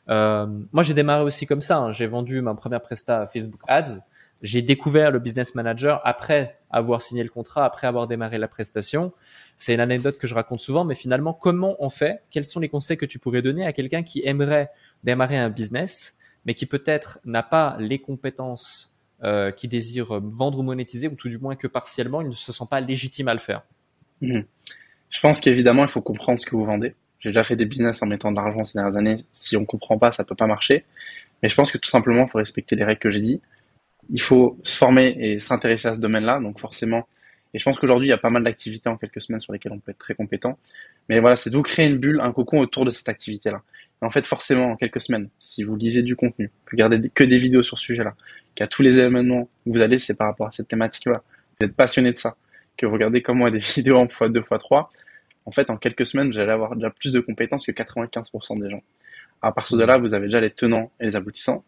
Euh, 0.10 0.47
moi, 0.71 0.84
j'ai 0.84 0.93
démarré 0.93 1.23
aussi 1.23 1.45
comme 1.45 1.62
ça. 1.62 1.77
Hein. 1.77 1.91
J'ai 1.91 2.08
vendu 2.08 2.41
ma 2.41 2.55
première 2.55 2.82
presta 2.82 3.27
Facebook 3.27 3.62
Ads. 3.67 3.99
J'ai 4.41 4.62
découvert 4.62 5.12
le 5.12 5.19
business 5.19 5.53
manager 5.53 6.01
après 6.03 6.58
avoir 6.69 7.01
signé 7.01 7.23
le 7.23 7.29
contrat, 7.29 7.65
après 7.65 7.88
avoir 7.88 8.08
démarré 8.08 8.38
la 8.38 8.47
prestation. 8.47 9.12
C'est 9.55 9.73
une 9.73 9.79
anecdote 9.79 10.17
que 10.17 10.27
je 10.27 10.36
raconte 10.36 10.60
souvent, 10.60 10.86
mais 10.86 10.95
finalement, 10.95 11.34
comment 11.34 11.75
on 11.79 11.89
fait? 11.89 12.21
Quels 12.32 12.43
sont 12.43 12.60
les 12.60 12.69
conseils 12.69 12.97
que 12.97 13.05
tu 13.05 13.19
pourrais 13.19 13.41
donner 13.41 13.65
à 13.65 13.73
quelqu'un 13.73 14.03
qui 14.03 14.21
aimerait 14.25 14.69
démarrer 15.03 15.38
un 15.38 15.49
business, 15.49 16.17
mais 16.45 16.53
qui 16.53 16.65
peut-être 16.65 17.19
n'a 17.25 17.43
pas 17.43 17.77
les 17.79 17.99
compétences 17.99 18.99
euh, 19.23 19.51
qui 19.51 19.67
désirent 19.67 20.19
vendre 20.21 20.60
ou 20.60 20.63
monétiser, 20.63 21.08
ou 21.08 21.15
tout 21.15 21.29
du 21.29 21.38
moins 21.38 21.55
que 21.55 21.67
partiellement, 21.67 22.21
ils 22.21 22.29
ne 22.29 22.34
se 22.34 22.51
sentent 22.51 22.69
pas 22.69 22.82
légitimes 22.82 23.27
à 23.27 23.34
le 23.34 23.39
faire? 23.39 23.63
Mhm. 24.21 24.45
Je 25.10 25.19
pense 25.21 25.39
qu'évidemment, 25.39 25.84
il 25.84 25.89
faut 25.89 26.01
comprendre 26.01 26.39
ce 26.39 26.45
que 26.45 26.55
vous 26.55 26.65
vendez. 26.65 26.95
J'ai 27.19 27.29
déjà 27.29 27.43
fait 27.43 27.55
des 27.55 27.65
business 27.65 28.01
en 28.01 28.05
mettant 28.05 28.32
de 28.32 28.38
l'argent 28.38 28.63
ces 28.63 28.77
dernières 28.77 28.95
années. 28.95 29.25
Si 29.34 29.58
on 29.58 29.65
comprend 29.65 29.97
pas, 29.97 30.12
ça 30.12 30.23
peut 30.23 30.36
pas 30.36 30.47
marcher. 30.47 30.86
Mais 31.41 31.49
je 31.49 31.55
pense 31.55 31.71
que 31.71 31.77
tout 31.77 31.89
simplement, 31.89 32.23
il 32.23 32.29
faut 32.29 32.38
respecter 32.38 32.75
les 32.75 32.84
règles 32.84 32.99
que 32.99 33.12
j'ai 33.12 33.21
dit. 33.21 33.41
Il 34.11 34.21
faut 34.21 34.59
se 34.63 34.77
former 34.77 35.15
et 35.19 35.39
s'intéresser 35.39 35.87
à 35.87 35.93
ce 35.93 35.99
domaine-là. 35.99 36.39
Donc 36.39 36.59
forcément, 36.59 37.07
et 37.53 37.59
je 37.59 37.63
pense 37.63 37.77
qu'aujourd'hui, 37.79 38.07
il 38.07 38.11
y 38.11 38.13
a 38.13 38.17
pas 38.17 38.29
mal 38.29 38.43
d'activités 38.43 38.89
en 38.89 38.97
quelques 38.97 39.21
semaines 39.21 39.39
sur 39.39 39.53
lesquelles 39.53 39.71
on 39.71 39.79
peut 39.79 39.91
être 39.91 39.97
très 39.97 40.13
compétent. 40.13 40.59
Mais 41.07 41.19
voilà, 41.19 41.35
c'est 41.35 41.49
de 41.49 41.55
vous 41.55 41.63
créer 41.63 41.87
une 41.87 41.97
bulle, 41.97 42.21
un 42.21 42.31
cocon 42.31 42.59
autour 42.59 42.85
de 42.85 42.91
cette 42.91 43.09
activité-là. 43.09 43.63
En 44.01 44.11
fait, 44.11 44.25
forcément, 44.25 44.71
en 44.71 44.75
quelques 44.77 45.01
semaines, 45.01 45.29
si 45.39 45.63
vous 45.63 45.75
lisez 45.75 46.03
du 46.03 46.15
contenu, 46.15 46.51
regardez 46.71 47.09
que 47.09 47.23
des 47.23 47.37
vidéos 47.37 47.63
sur 47.63 47.77
ce 47.77 47.85
sujet-là, 47.85 48.15
qu'à 48.55 48.67
tous 48.67 48.81
les 48.81 48.97
événements 48.99 49.49
où 49.65 49.73
vous 49.73 49.81
allez, 49.81 49.99
c'est 49.99 50.13
par 50.13 50.27
rapport 50.27 50.47
à 50.47 50.51
cette 50.51 50.69
thématique-là, 50.69 51.21
vous 51.59 51.67
êtes 51.67 51.75
passionné 51.75 52.13
de 52.13 52.17
ça, 52.17 52.37
que 52.77 52.85
vous 52.85 52.93
regardez 52.93 53.21
comme 53.21 53.39
moi 53.39 53.51
des 53.51 53.59
vidéos 53.75 53.97
en 53.97 54.05
x2, 54.05 54.41
x3, 54.41 54.87
en 55.45 55.51
fait, 55.51 55.69
en 55.69 55.77
quelques 55.77 56.05
semaines, 56.05 56.29
vous 56.29 56.37
allez 56.37 56.51
avoir 56.51 56.75
déjà 56.75 56.91
plus 56.91 57.11
de 57.11 57.19
compétences 57.19 57.65
que 57.65 57.71
95% 57.71 58.61
des 58.61 58.69
gens. 58.69 58.83
À 59.41 59.51
partir 59.51 59.77
de 59.77 59.83
là, 59.83 59.97
vous 59.97 60.13
avez 60.13 60.27
déjà 60.27 60.39
les 60.39 60.51
tenants 60.51 60.91
et 60.99 61.05
les 61.05 61.15
aboutissants. 61.15 61.63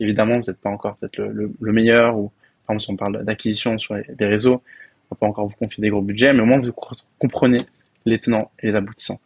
Évidemment, 0.00 0.34
vous 0.34 0.50
n'êtes 0.50 0.60
pas 0.60 0.70
encore 0.70 0.96
peut-être 0.96 1.18
le, 1.18 1.72
meilleur, 1.72 2.16
ou 2.16 2.32
par 2.66 2.74
exemple, 2.74 2.82
si 2.82 2.90
on 2.90 2.96
parle 2.96 3.24
d'acquisition 3.24 3.78
sur 3.78 3.94
les, 3.94 4.26
réseaux, 4.26 4.62
on 5.10 5.14
va 5.14 5.18
pas 5.18 5.26
encore 5.26 5.46
vous 5.46 5.56
confier 5.56 5.80
des 5.80 5.90
gros 5.90 6.02
budgets, 6.02 6.32
mais 6.32 6.40
au 6.40 6.46
moins 6.46 6.60
vous 6.60 6.72
comprenez 7.18 7.60
les 8.04 8.18
tenants 8.18 8.50
et 8.60 8.68
les 8.68 8.74
aboutissants. 8.74 9.20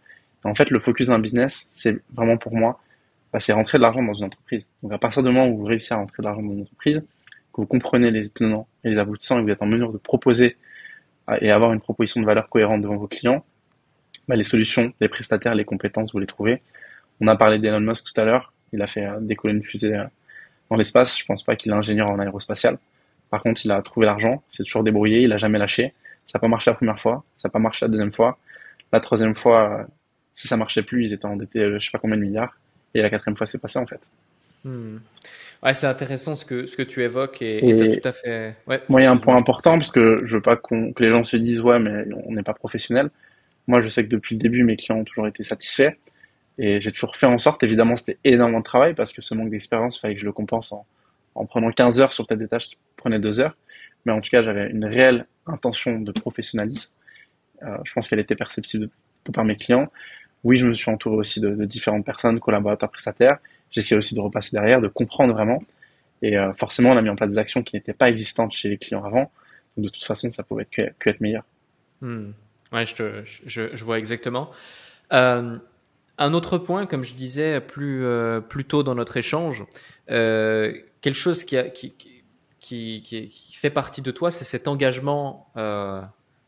en 0.45 0.55
fait, 0.55 0.71
le 0.71 0.79
focus 0.79 1.09
d'un 1.09 1.19
business, 1.19 1.67
c'est 1.71 1.97
vraiment 2.13 2.37
pour 2.37 2.55
moi, 2.55 2.81
bah, 3.33 3.41
c'est 3.41 3.53
rentrer 3.53 3.79
de 3.79 3.83
l'argent 3.83 4.03
dans 4.03 4.15
une 4.15 4.25
entreprise. 4.25 4.67
Donc 4.83 4.93
à 4.93 4.99
partir 4.99 5.23
du 5.23 5.29
moment 5.31 5.49
où 5.49 5.59
vous 5.59 5.65
réussissez 5.65 5.95
à 5.95 5.99
rentrer 5.99 6.23
de 6.23 6.27
l'argent 6.27 6.43
dans 6.43 6.53
une 6.53 6.63
entreprise, 6.63 7.03
que 7.53 7.61
vous 7.61 7.67
comprenez 7.67 8.11
les 8.11 8.29
tenants 8.29 8.67
et 8.85 8.91
les 8.91 8.99
aboutissants 8.99 9.37
et 9.37 9.41
que 9.41 9.47
vous 9.47 9.53
êtes 9.53 9.63
en 9.63 9.67
mesure 9.67 9.93
de 9.93 9.99
proposer 9.99 10.57
euh, 11.31 11.39
et 11.41 11.51
avoir 11.51 11.73
une 11.73 11.81
proposition 11.81 12.21
de 12.21 12.27
valeur 12.27 12.49
cohérente 12.49 12.83
devant 12.83 12.97
vos 12.97 13.09
clients, 13.09 13.45
bah, 14.29 14.37
les 14.37 14.45
solutions, 14.45 14.93
les 15.01 15.09
prestataires, 15.09 15.55
les 15.55 15.65
compétences, 15.65 16.13
vous 16.13 16.19
les 16.19 16.27
trouvez. 16.27 16.63
On 17.21 17.27
a 17.27 17.37
parlé 17.37 17.59
d'Elon 17.59 17.81
Musk 17.81 18.13
tout 18.13 18.21
à 18.21 18.25
l'heure. 18.25 18.53
Il 18.73 18.83
a 18.83 18.87
fait 18.87 19.05
euh, 19.05 19.19
décoller 19.21 19.55
une 19.55 19.65
fusée 19.65 19.95
euh, 19.95 20.05
dans 20.71 20.77
l'espace. 20.77 21.19
Je 21.19 21.25
pense 21.25 21.43
pas 21.43 21.57
qu'il 21.57 21.73
est 21.73 21.75
ingénieur 21.75 22.11
en 22.11 22.19
aérospatial. 22.19 22.79
Par 23.31 23.43
contre, 23.43 23.65
il 23.65 23.71
a 23.71 23.81
trouvé 23.83 24.07
l'argent, 24.07 24.43
s'est 24.49 24.65
toujours 24.65 24.85
débrouillé, 24.85 25.23
il 25.23 25.33
a 25.33 25.39
jamais 25.39 25.59
lâché. 25.59 25.95
Ça 26.27 26.39
n'a 26.39 26.41
pas 26.41 26.49
marché 26.49 26.71
la 26.71 26.77
première 26.77 26.99
fois, 26.99 27.25
ça 27.37 27.49
n'a 27.49 27.53
pas 27.53 27.59
marché 27.59 27.85
la 27.85 27.91
deuxième 27.91 28.13
fois. 28.13 28.39
La 28.93 29.01
troisième 29.01 29.35
fois, 29.35 29.87
si 30.35 30.49
ça 30.49 30.57
marchait 30.57 30.83
plus, 30.83 31.05
ils 31.05 31.13
étaient 31.13 31.27
endettés, 31.27 31.71
je 31.73 31.79
sais 31.79 31.91
pas 31.91 31.99
combien 31.99 32.17
de 32.17 32.23
milliards. 32.23 32.57
Et 32.95 33.03
la 33.03 33.11
quatrième 33.11 33.37
fois, 33.37 33.47
c'est 33.47 33.61
passé 33.61 33.79
en 33.79 33.87
fait. 33.87 34.01
Hmm. 34.65 34.99
Ouais, 35.63 35.75
c'est 35.75 35.87
intéressant 35.87 36.37
ce 36.37 36.45
que, 36.45 36.67
ce 36.67 36.77
que 36.77 36.83
tu 36.83 37.03
évoques 37.03 37.43
et, 37.43 37.59
et, 37.59 38.01
tout 38.01 38.09
à 38.09 38.13
fait. 38.13 38.55
Ouais, 38.67 38.81
moi, 38.89 39.01
il 39.01 39.05
y 39.05 39.07
a 39.07 39.11
un 39.11 39.17
point 39.17 39.37
important 39.37 39.73
parce 39.73 39.91
que 39.91 40.21
je 40.25 40.37
veux 40.37 40.43
pas 40.43 40.57
que 40.57 40.93
les 41.01 41.09
gens 41.09 41.25
se 41.25 41.37
disent 41.37 41.61
ouais, 41.61 41.79
mais 41.79 42.05
on 42.27 42.33
n'est 42.33 42.43
pas 42.43 42.55
professionnel. 42.55 43.11
Moi, 43.67 43.81
je 43.81 43.89
sais 43.89 44.05
que 44.05 44.09
depuis 44.09 44.37
le 44.37 44.43
début, 44.43 44.63
mes 44.63 44.77
clients 44.77 44.99
ont 45.01 45.05
toujours 45.05 45.27
été 45.27 45.43
satisfaits 45.43 45.93
et 46.59 46.81
j'ai 46.81 46.93
toujours 46.93 47.17
fait 47.17 47.27
en 47.27 47.39
sorte. 47.39 47.63
Évidemment, 47.63 47.97
c'était 47.97 48.19
énormément 48.25 48.59
de 48.59 48.65
travail 48.65 48.95
parce 48.95 49.13
que 49.13 49.23
ce 49.23 49.35
manque 49.35 49.51
d'expérience, 49.51 49.97
il 49.97 50.01
fallait 50.01 50.15
que 50.15 50.21
je 50.21 50.27
le 50.27 50.33
compense 50.33 50.73
en, 50.73 50.87
en 51.35 51.47
prenant 51.47 51.71
15 51.71 52.01
heures 52.01 52.13
sur 52.13 52.27
peut-être 52.27 52.41
des 52.41 52.49
tâches 52.49 52.69
qui 52.69 52.79
prenaient 52.97 53.21
2 53.21 53.41
heures. 53.41 53.57
mais 54.05 54.13
en 54.13 54.21
tout 54.21 54.31
cas, 54.31 54.43
j'avais 54.43 54.69
une 54.71 54.85
réelle 54.85 55.27
intention 55.47 56.01
de 56.01 56.13
professionnalisme. 56.13 56.93
Euh, 57.63 57.77
je 57.85 57.93
pense 57.93 58.09
qu'elle 58.09 58.19
était 58.19 58.37
perceptible 58.37 58.91
par 59.33 59.45
mes 59.45 59.57
clients. 59.57 59.91
Oui, 60.45 60.57
je 60.57 60.67
me 60.67 60.73
suis 60.73 60.91
entouré 60.91 61.17
aussi 61.17 61.41
de, 61.41 61.65
différentes 61.65 62.05
personnes, 62.05 62.41
collaborateurs, 62.41 62.91
prestataires. 62.91 63.39
J'essaie 63.71 63.97
aussi 63.97 64.15
de 64.15 64.21
repasser 64.21 64.51
derrière, 64.53 64.81
de 64.81 64.89
comprendre 64.89 65.35
vraiment. 65.35 65.63
Et 66.23 66.39
euh, 66.39 66.53
forcément, 66.55 66.91
on 66.91 66.97
a 66.97 67.03
mis 67.03 67.09
en 67.09 67.17
place 67.17 67.31
des 67.31 67.39
actions 67.39 67.63
qui 67.63 67.77
n'étaient 67.77 67.93
pas 67.93 68.09
existantes 68.09 68.53
chez 68.53 68.69
les 68.69 68.79
clients 68.79 69.05
avant. 69.05 69.31
Donc, 69.77 69.87
de 69.87 69.89
toute 69.91 70.05
façon, 70.05 70.31
ça 70.31 70.43
pouvait 70.43 70.63
être 70.63 70.71
que, 70.71 71.11
être 71.11 71.21
meilleur. 71.21 71.45
Hmm. 72.01 72.31
Ouais, 72.73 72.85
je, 72.85 73.23
je, 73.47 73.85
vois 73.85 73.99
exactement. 73.99 74.51
Euh, 75.13 75.59
un 76.19 76.35
autre 76.35 76.59
point, 76.59 76.87
comme 76.87 77.05
je 77.05 77.15
disais 77.15 77.61
plus, 77.61 78.05
euh, 78.05 78.41
plus 78.41 78.65
tôt 78.65 78.83
dans 78.83 78.95
notre 78.95 79.17
échange, 79.17 79.65
euh, 80.11 80.75
quelque 81.01 81.15
chose 81.15 81.45
qui, 81.45 81.57
a, 81.57 81.65
qui, 81.65 81.95
qui, 82.61 83.03
qui, 83.03 83.55
fait 83.55 83.71
partie 83.71 84.03
de 84.03 84.11
toi, 84.11 84.31
c'est 84.31 84.45
cet 84.45 84.69
engagement 84.69 85.51
euh, 85.57 86.03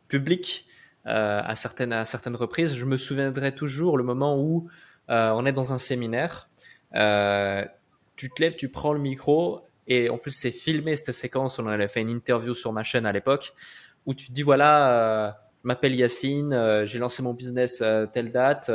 public 0.08 0.66
euh, 1.06 1.40
à, 1.44 1.54
certaines, 1.54 1.92
à 1.92 2.04
certaines 2.04 2.36
reprises. 2.36 2.74
Je 2.74 2.84
me 2.84 2.96
souviendrai 2.96 3.54
toujours 3.54 3.96
le 3.96 4.04
moment 4.04 4.38
où 4.38 4.68
euh, 5.08 5.30
on 5.30 5.46
est 5.46 5.52
dans 5.52 5.72
un 5.72 5.78
séminaire, 5.78 6.48
tu 6.92 8.28
te 8.30 8.42
lèves, 8.42 8.56
tu 8.56 8.68
prends 8.68 8.92
le 8.92 9.00
micro, 9.00 9.60
et 9.86 10.10
en 10.10 10.18
plus 10.18 10.32
c'est 10.32 10.50
filmé 10.50 10.96
cette 10.96 11.14
séquence, 11.14 11.58
on 11.58 11.66
avait 11.66 11.88
fait 11.88 12.00
une 12.00 12.10
interview 12.10 12.54
sur 12.54 12.72
ma 12.72 12.82
chaîne 12.82 13.06
à 13.06 13.12
l'époque, 13.12 13.54
où 14.06 14.14
tu 14.14 14.28
te 14.28 14.32
dis 14.32 14.42
voilà, 14.42 15.38
je 15.62 15.68
m'appelle 15.68 15.94
Yacine, 15.94 16.84
j'ai 16.84 16.98
lancé 16.98 17.22
mon 17.22 17.32
business 17.32 17.82
telle 18.12 18.30
date 18.30 18.70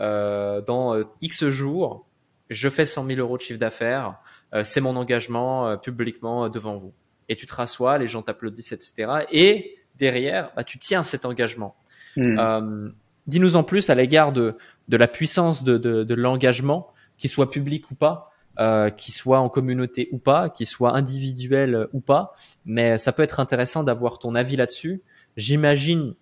euh, 0.00 0.60
dans 0.62 0.94
euh, 0.94 1.04
X 1.20 1.48
jours, 1.48 2.06
je 2.50 2.68
fais 2.68 2.84
100 2.84 3.06
000 3.06 3.20
euros 3.20 3.36
de 3.36 3.42
chiffre 3.42 3.58
d'affaires, 3.58 4.16
euh, 4.54 4.62
c'est 4.64 4.80
mon 4.80 4.96
engagement 4.96 5.76
publiquement 5.78 6.48
devant 6.48 6.76
vous. 6.76 6.92
Et 7.28 7.36
tu 7.36 7.46
te 7.46 7.54
rassois, 7.54 7.98
les 7.98 8.06
gens 8.06 8.22
t'applaudissent, 8.22 8.72
etc. 8.72 9.26
Et 9.30 9.76
derrière, 9.96 10.52
bah, 10.56 10.64
tu 10.64 10.78
tiens 10.78 11.02
cet 11.02 11.26
engagement. 11.26 11.76
Hmm. 12.16 12.90
Dis-nous 13.26 13.56
en 13.56 13.62
plus 13.62 13.90
à 13.90 13.94
l'égard 13.94 14.32
de, 14.32 14.56
de 14.88 14.96
la 14.96 15.06
puissance 15.06 15.62
de, 15.62 15.76
de, 15.76 16.02
de 16.02 16.14
l'engagement, 16.14 16.90
qu'il 17.18 17.28
soit 17.28 17.50
public 17.50 17.90
ou 17.90 17.94
pas, 17.94 18.32
euh, 18.60 18.90
qu'il 18.90 19.14
soit 19.14 19.38
en 19.38 19.48
communauté 19.48 20.08
ou 20.10 20.18
pas, 20.18 20.48
qu'il 20.48 20.66
soit 20.66 20.96
individuel 20.96 21.86
ou 21.92 22.00
pas. 22.00 22.32
Mais 22.64 22.98
ça 22.98 23.12
peut 23.12 23.22
être 23.22 23.38
intéressant 23.38 23.84
d'avoir 23.84 24.18
ton 24.18 24.34
avis 24.34 24.56
là-dessus. 24.56 25.00
J'imagine 25.36 26.14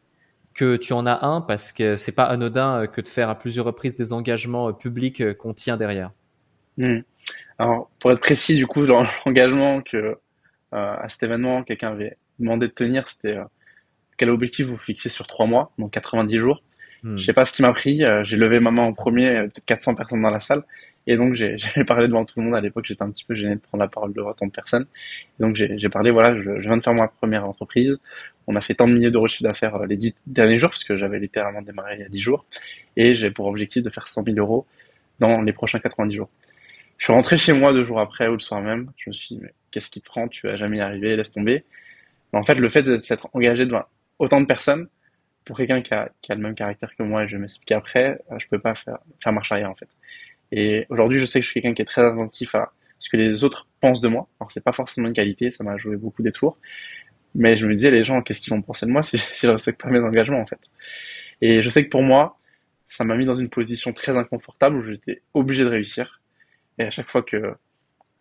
que 0.57 0.77
tu 0.77 0.95
en 0.95 1.07
as 1.07 1.25
un 1.25 1.43
parce 1.43 1.71
que 1.71 1.97
c'est 1.97 2.15
pas 2.15 2.25
anodin 2.25 2.83
euh, 2.83 2.87
que 2.87 3.03
de 3.03 3.09
faire 3.09 3.29
à 3.29 3.37
plusieurs 3.37 3.67
reprises 3.67 3.95
des 3.95 4.15
engagements 4.15 4.71
euh, 4.71 4.73
publics 4.73 5.21
euh, 5.21 5.35
qu'on 5.35 5.53
tient 5.53 5.77
derrière. 5.77 6.11
Hmm. 6.79 7.01
Alors, 7.59 7.91
pour 8.01 8.11
être 8.11 8.21
précis, 8.21 8.57
du 8.57 8.67
coup, 8.67 8.87
dans 8.87 9.07
l'engagement 9.27 9.83
que 9.83 10.19
à 10.73 11.09
cet 11.09 11.23
événement, 11.23 11.63
quelqu'un 11.63 11.93
avait 11.93 12.19
demandé 12.39 12.67
de 12.67 12.73
tenir, 12.73 13.09
c'était 13.09 13.39
quel 14.19 14.29
objectif 14.29 14.67
vous 14.67 14.77
fixez 14.77 15.09
sur 15.09 15.27
trois 15.27 15.47
mois, 15.47 15.73
donc 15.79 15.91
90 15.93 16.39
jours. 16.39 16.63
Hmm. 17.03 17.17
Je 17.17 17.25
sais 17.25 17.33
pas 17.33 17.47
ce 17.47 17.53
qui 17.53 17.63
m'a 17.63 17.73
pris. 17.73 18.05
j'ai 18.25 18.37
levé 18.37 18.61
ma 18.61 18.71
main 18.71 18.83
en 18.83 18.93
premier, 18.93 19.47
400 19.65 19.95
personnes 19.95 20.21
dans 20.21 20.29
la 20.29 20.41
salle, 20.41 20.65
et 21.07 21.17
donc 21.17 21.35
j'ai 21.35 21.57
parlé 21.87 22.09
devant 22.09 22.25
tout 22.25 22.41
le 22.41 22.47
monde. 22.47 22.55
À 22.55 22.61
l'époque, 22.61 22.87
j'étais 22.87 23.03
un 23.03 23.11
petit 23.11 23.25
peu 23.25 23.35
gêné 23.35 23.55
de 23.55 23.61
prendre 23.61 23.83
la 23.83 23.89
parole 23.89 24.13
devant 24.13 24.33
tant 24.33 24.47
de 24.47 24.53
personnes. 24.53 24.87
Et 25.39 25.43
donc 25.43 25.57
j'ai 25.57 25.89
parlé, 25.89 26.11
voilà, 26.11 26.37
je, 26.37 26.43
je, 26.43 26.69
viens 26.69 26.77
de 26.77 26.83
faire 26.83 26.95
ma 26.95 27.09
première 27.09 27.47
entreprise 27.47 27.99
on 28.47 28.57
a 28.57 28.61
fait 28.61 28.75
tant 28.75 28.87
de 28.87 28.93
milliers 28.93 29.11
d'euros 29.11 29.27
de 29.27 29.31
chiffre 29.31 29.45
d'affaires 29.45 29.75
euh, 29.77 29.87
les 29.87 29.97
dix 29.97 30.15
derniers 30.27 30.59
jours, 30.59 30.71
puisque 30.71 30.97
j'avais 30.97 31.19
littéralement 31.19 31.63
démarré 31.63 31.97
il 31.97 32.01
y 32.01 32.05
a 32.05 32.09
dix 32.09 32.21
jours, 32.21 32.45
et 32.97 33.15
j'ai 33.15 33.31
pour 33.31 33.47
objectif 33.47 33.83
de 33.83 33.91
faire 33.91 34.09
100 34.09 34.25
000 34.25 34.39
euros 34.39 34.67
dans 35.19 35.43
les 35.43 35.53
prochains 35.53 35.79
90 35.81 36.17
jours. 36.17 36.31
Je 36.99 37.05
suis 37.05 37.13
rentré 37.13 37.37
chez 37.37 37.53
moi 37.53 37.73
deux 37.73 37.85
jours 37.85 38.01
après 38.01 38.29
ou 38.29 38.35
le 38.35 38.41
soir 38.41 38.61
même, 38.61 38.93
je 38.97 39.11
me 39.11 39.13
suis 39.13 39.37
dit, 39.37 39.41
mais 39.43 39.53
qu'est-ce 39.71 39.91
qui 39.91 40.01
te 40.01 40.07
prend, 40.07 40.29
tu 40.29 40.47
vas 40.47 40.57
jamais 40.57 40.79
y 40.79 40.81
arriver, 40.81 41.17
laisse 41.17 41.33
tomber. 41.33 41.65
Mais 42.33 42.39
en 42.39 42.45
fait, 42.45 42.55
le 42.55 42.69
fait 42.69 42.83
de 42.83 43.01
s'être 43.01 43.29
engagé 43.33 43.67
devant 43.67 43.85
autant 44.19 44.41
de 44.41 44.47
personnes, 44.47 44.89
pour 45.45 45.57
quelqu'un 45.57 45.81
qui 45.81 45.95
a, 45.95 46.11
le 46.29 46.37
même 46.37 46.55
caractère 46.55 46.95
que 46.97 47.03
moi, 47.03 47.25
et 47.25 47.29
je 47.29 47.37
vais 47.37 47.43
m'expliquer 47.43 47.75
après, 47.75 48.21
euh, 48.33 48.39
je 48.39 48.49
peux 48.49 48.59
pas 48.59 48.75
faire, 48.75 48.99
faire 49.23 49.33
marche 49.33 49.53
arrière 49.53 49.71
en 49.71 49.75
fait. 49.75 49.89
Et 50.53 50.87
aujourd'hui, 50.91 51.19
je 51.19 51.25
sais 51.27 51.41
que 51.41 51.45
je 51.45 51.51
suis 51.51 51.61
quelqu'un 51.61 51.75
qui 51.75 51.83
est 51.83 51.87
très 51.87 52.05
attentif 52.05 52.55
à 52.55 52.73
ce 52.99 53.11
que 53.11 53.17
les 53.17 53.45
autres 53.45 53.67
pensent 53.81 54.01
de 54.01 54.09
moi. 54.09 54.29
Alors 54.41 54.51
c'est 54.51 54.65
pas 54.65 54.73
forcément 54.73 55.09
une 55.09 55.15
qualité, 55.15 55.51
ça 55.51 55.65
m'a 55.65 55.77
joué 55.77 55.97
beaucoup 55.97 56.23
des 56.23 56.33
tours, 56.33 56.59
mais 57.35 57.57
je 57.57 57.67
me 57.67 57.75
disais, 57.75 57.91
les 57.91 58.05
gens, 58.05 58.23
qu'est-ce 58.23 58.41
qu'ils 58.41 58.53
vont 58.55 58.63
penser 58.63 58.87
de 58.87 58.91
moi 58.91 59.03
si, 59.05 59.19
si 59.19 59.47
je 59.47 59.51
respecte 59.51 59.81
pas 59.83 59.91
mes 59.91 60.01
engagements, 60.01 60.41
en 60.41 60.47
fait? 60.47 60.61
Et 61.43 61.63
je 61.63 61.71
sais 61.71 61.85
que 61.85 61.91
pour 61.91 62.03
moi, 62.03 62.39
ça 62.89 63.05
m'a 63.05 63.17
mis 63.17 63.25
dans 63.27 63.35
une 63.35 63.51
position 63.51 63.93
très 63.93 64.17
inconfortable 64.17 64.77
où 64.77 64.83
j'étais 64.83 65.23
obligé 65.35 65.65
de 65.65 65.69
réussir. 65.69 66.23
Et 66.79 66.85
à 66.85 66.91
chaque 66.91 67.09
fois 67.11 67.23
que 67.23 67.55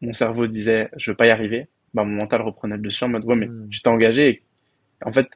mon 0.01 0.13
cerveau 0.13 0.45
se 0.45 0.51
disait, 0.51 0.89
je 0.97 1.11
vais 1.11 1.15
pas 1.15 1.27
y 1.27 1.29
arriver, 1.29 1.67
bah, 1.93 2.03
mon 2.03 2.15
mental 2.15 2.41
reprenait 2.41 2.75
le 2.75 2.81
dessus 2.81 3.03
en 3.03 3.09
mode, 3.09 3.25
ouais, 3.25 3.35
mais 3.35 3.47
tu 3.69 3.81
t'es 3.81 3.89
engagé. 3.89 4.29
Et 4.29 4.43
en 5.05 5.13
fait, 5.13 5.27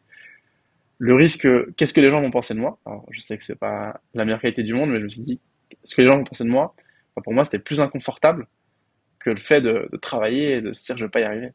le 0.97 1.15
risque, 1.15 1.47
qu'est-ce 1.75 1.93
que 1.93 2.01
les 2.01 2.11
gens 2.11 2.21
vont 2.21 2.31
penser 2.31 2.53
de 2.53 2.59
moi? 2.59 2.79
Alors, 2.85 3.05
je 3.11 3.19
sais 3.21 3.37
que 3.37 3.43
c'est 3.43 3.57
pas 3.57 4.01
la 4.13 4.25
meilleure 4.25 4.41
qualité 4.41 4.63
du 4.63 4.73
monde, 4.73 4.89
mais 4.89 4.99
je 4.99 5.03
me 5.05 5.09
suis 5.09 5.21
dit, 5.21 5.39
ce 5.83 5.95
que 5.95 6.01
les 6.01 6.07
gens 6.07 6.17
vont 6.17 6.23
penser 6.23 6.43
de 6.43 6.49
moi, 6.49 6.75
pour 7.23 7.33
moi, 7.33 7.45
c'était 7.45 7.59
plus 7.59 7.81
inconfortable 7.81 8.47
que 9.19 9.29
le 9.29 9.37
fait 9.37 9.61
de, 9.61 9.89
de, 9.91 9.97
travailler 9.97 10.55
et 10.55 10.61
de 10.61 10.71
se 10.71 10.85
dire, 10.85 10.97
je 10.97 11.05
vais 11.05 11.09
pas 11.09 11.19
y 11.19 11.23
arriver. 11.23 11.51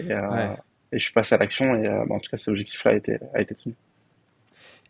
Et, 0.00 0.12
euh, 0.12 0.54
et 0.92 0.98
je 0.98 1.04
suis 1.04 1.12
passé 1.12 1.34
à 1.34 1.38
l'action 1.38 1.74
et 1.74 1.86
euh, 1.86 2.04
bah, 2.06 2.14
en 2.14 2.20
tout 2.20 2.30
cas 2.30 2.36
cet 2.36 2.48
objectif-là 2.48 2.92
a 2.92 2.94
été, 2.94 3.18
a 3.34 3.40
été 3.40 3.54
tenu. 3.54 3.74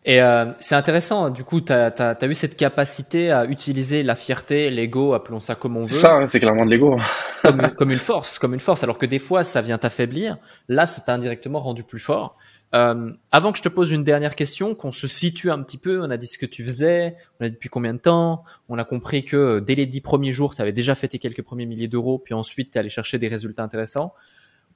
Et 0.05 0.21
euh, 0.21 0.45
c'est 0.59 0.75
intéressant, 0.75 1.29
du 1.29 1.43
coup, 1.43 1.59
tu 1.59 1.73
as, 1.73 1.87
as, 1.87 2.25
eu 2.25 2.33
cette 2.33 2.55
capacité 2.55 3.31
à 3.31 3.45
utiliser 3.45 4.01
la 4.01 4.15
fierté, 4.15 4.69
l'ego, 4.69 5.13
appelons 5.13 5.41
ça 5.41 5.55
comme 5.55 5.75
on 5.75 5.83
veut. 5.83 5.93
C'est 5.93 5.99
ça, 5.99 6.25
c'est 6.25 6.39
clairement 6.39 6.65
de 6.65 6.71
l'ego. 6.71 6.97
comme, 7.43 7.61
comme, 7.75 7.91
une 7.91 7.99
force, 7.99 8.39
comme 8.39 8.53
une 8.53 8.61
force, 8.61 8.83
alors 8.83 8.97
que 8.97 9.05
des 9.05 9.19
fois, 9.19 9.43
ça 9.43 9.61
vient 9.61 9.77
t'affaiblir. 9.77 10.37
Là, 10.69 10.85
ça 10.85 11.01
t'a 11.01 11.13
indirectement 11.13 11.59
rendu 11.59 11.83
plus 11.83 11.99
fort. 11.99 12.37
Euh, 12.75 13.11
avant 13.31 13.51
que 13.51 13.57
je 13.57 13.63
te 13.63 13.69
pose 13.69 13.91
une 13.91 14.03
dernière 14.03 14.35
question, 14.35 14.75
qu'on 14.75 14.91
se 14.91 15.07
situe 15.07 15.49
un 15.49 15.61
petit 15.63 15.77
peu, 15.77 16.01
on 16.01 16.09
a 16.09 16.17
dit 16.17 16.27
ce 16.27 16.37
que 16.37 16.45
tu 16.45 16.63
faisais, 16.63 17.15
on 17.39 17.45
a 17.45 17.49
dit 17.49 17.55
depuis 17.55 17.69
combien 17.69 17.93
de 17.93 17.99
temps, 17.99 18.43
on 18.69 18.77
a 18.77 18.85
compris 18.85 19.25
que 19.25 19.35
euh, 19.35 19.59
dès 19.59 19.75
les 19.75 19.87
dix 19.87 20.01
premiers 20.01 20.31
jours, 20.31 20.55
tu 20.55 20.61
avais 20.61 20.71
déjà 20.71 20.93
fait 20.93 21.07
tes 21.07 21.19
quelques 21.19 21.41
premiers 21.41 21.65
milliers 21.65 21.87
d'euros, 21.87 22.19
puis 22.19 22.33
ensuite 22.33 22.71
tu 22.71 22.77
allé 22.77 22.89
chercher 22.89 23.17
des 23.17 23.27
résultats 23.27 23.63
intéressants. 23.63 24.13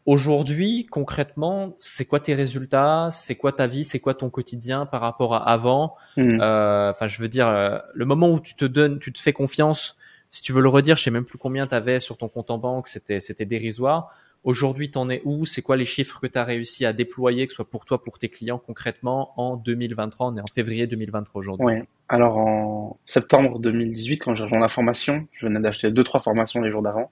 Aujourd'hui, 0.05 0.85
concrètement, 0.89 1.75
c'est 1.79 2.05
quoi 2.05 2.19
tes 2.19 2.33
résultats? 2.33 3.09
C'est 3.11 3.35
quoi 3.35 3.53
ta 3.53 3.67
vie? 3.67 3.85
C'est 3.85 3.99
quoi 3.99 4.13
ton 4.13 4.29
quotidien 4.29 4.85
par 4.85 5.01
rapport 5.01 5.33
à 5.33 5.49
avant? 5.49 5.95
Hmm. 6.17 6.39
euh, 6.41 6.89
Enfin, 6.89 7.07
je 7.07 7.21
veux 7.21 7.29
dire, 7.29 7.47
euh, 7.47 7.77
le 7.93 8.05
moment 8.05 8.29
où 8.29 8.39
tu 8.39 8.55
te 8.55 8.65
donnes, 8.65 8.99
tu 8.99 9.13
te 9.13 9.19
fais 9.19 9.33
confiance. 9.33 9.97
Si 10.29 10.41
tu 10.41 10.51
veux 10.51 10.61
le 10.61 10.69
redire, 10.69 10.97
je 10.97 11.03
sais 11.03 11.11
même 11.11 11.25
plus 11.25 11.37
combien 11.37 11.67
tu 11.67 11.75
avais 11.75 11.99
sur 11.99 12.17
ton 12.17 12.27
compte 12.27 12.51
en 12.51 12.57
banque. 12.57 12.87
C'était, 12.87 13.19
c'était 13.19 13.45
dérisoire. 13.45 14.09
Aujourd'hui, 14.43 14.91
t'en 14.91 15.09
es 15.09 15.21
où? 15.23 15.45
C'est 15.45 15.61
quoi 15.61 15.77
les 15.77 15.85
chiffres 15.85 16.19
que 16.19 16.27
tu 16.27 16.37
as 16.37 16.43
réussi 16.43 16.85
à 16.85 16.91
déployer, 16.91 17.45
que 17.45 17.51
ce 17.51 17.57
soit 17.57 17.69
pour 17.69 17.85
toi, 17.85 18.01
pour 18.03 18.19
tes 18.19 18.27
clients 18.27 18.57
concrètement 18.57 19.31
en 19.39 19.55
2023 19.55 20.27
On 20.27 20.37
est 20.37 20.41
en 20.41 20.53
février 20.53 20.85
2023 20.85 21.39
aujourd'hui. 21.39 21.65
Oui. 21.65 21.73
Alors 22.09 22.37
en 22.37 22.97
septembre 23.05 23.59
2018, 23.59 24.17
quand 24.17 24.35
j'ai 24.35 24.43
rejoint 24.43 24.59
la 24.59 24.67
formation, 24.67 25.27
je 25.31 25.45
venais 25.45 25.61
d'acheter 25.61 25.89
deux 25.91 26.03
trois 26.03 26.19
formations 26.19 26.61
les 26.61 26.71
jours 26.71 26.81
d'avant. 26.81 27.09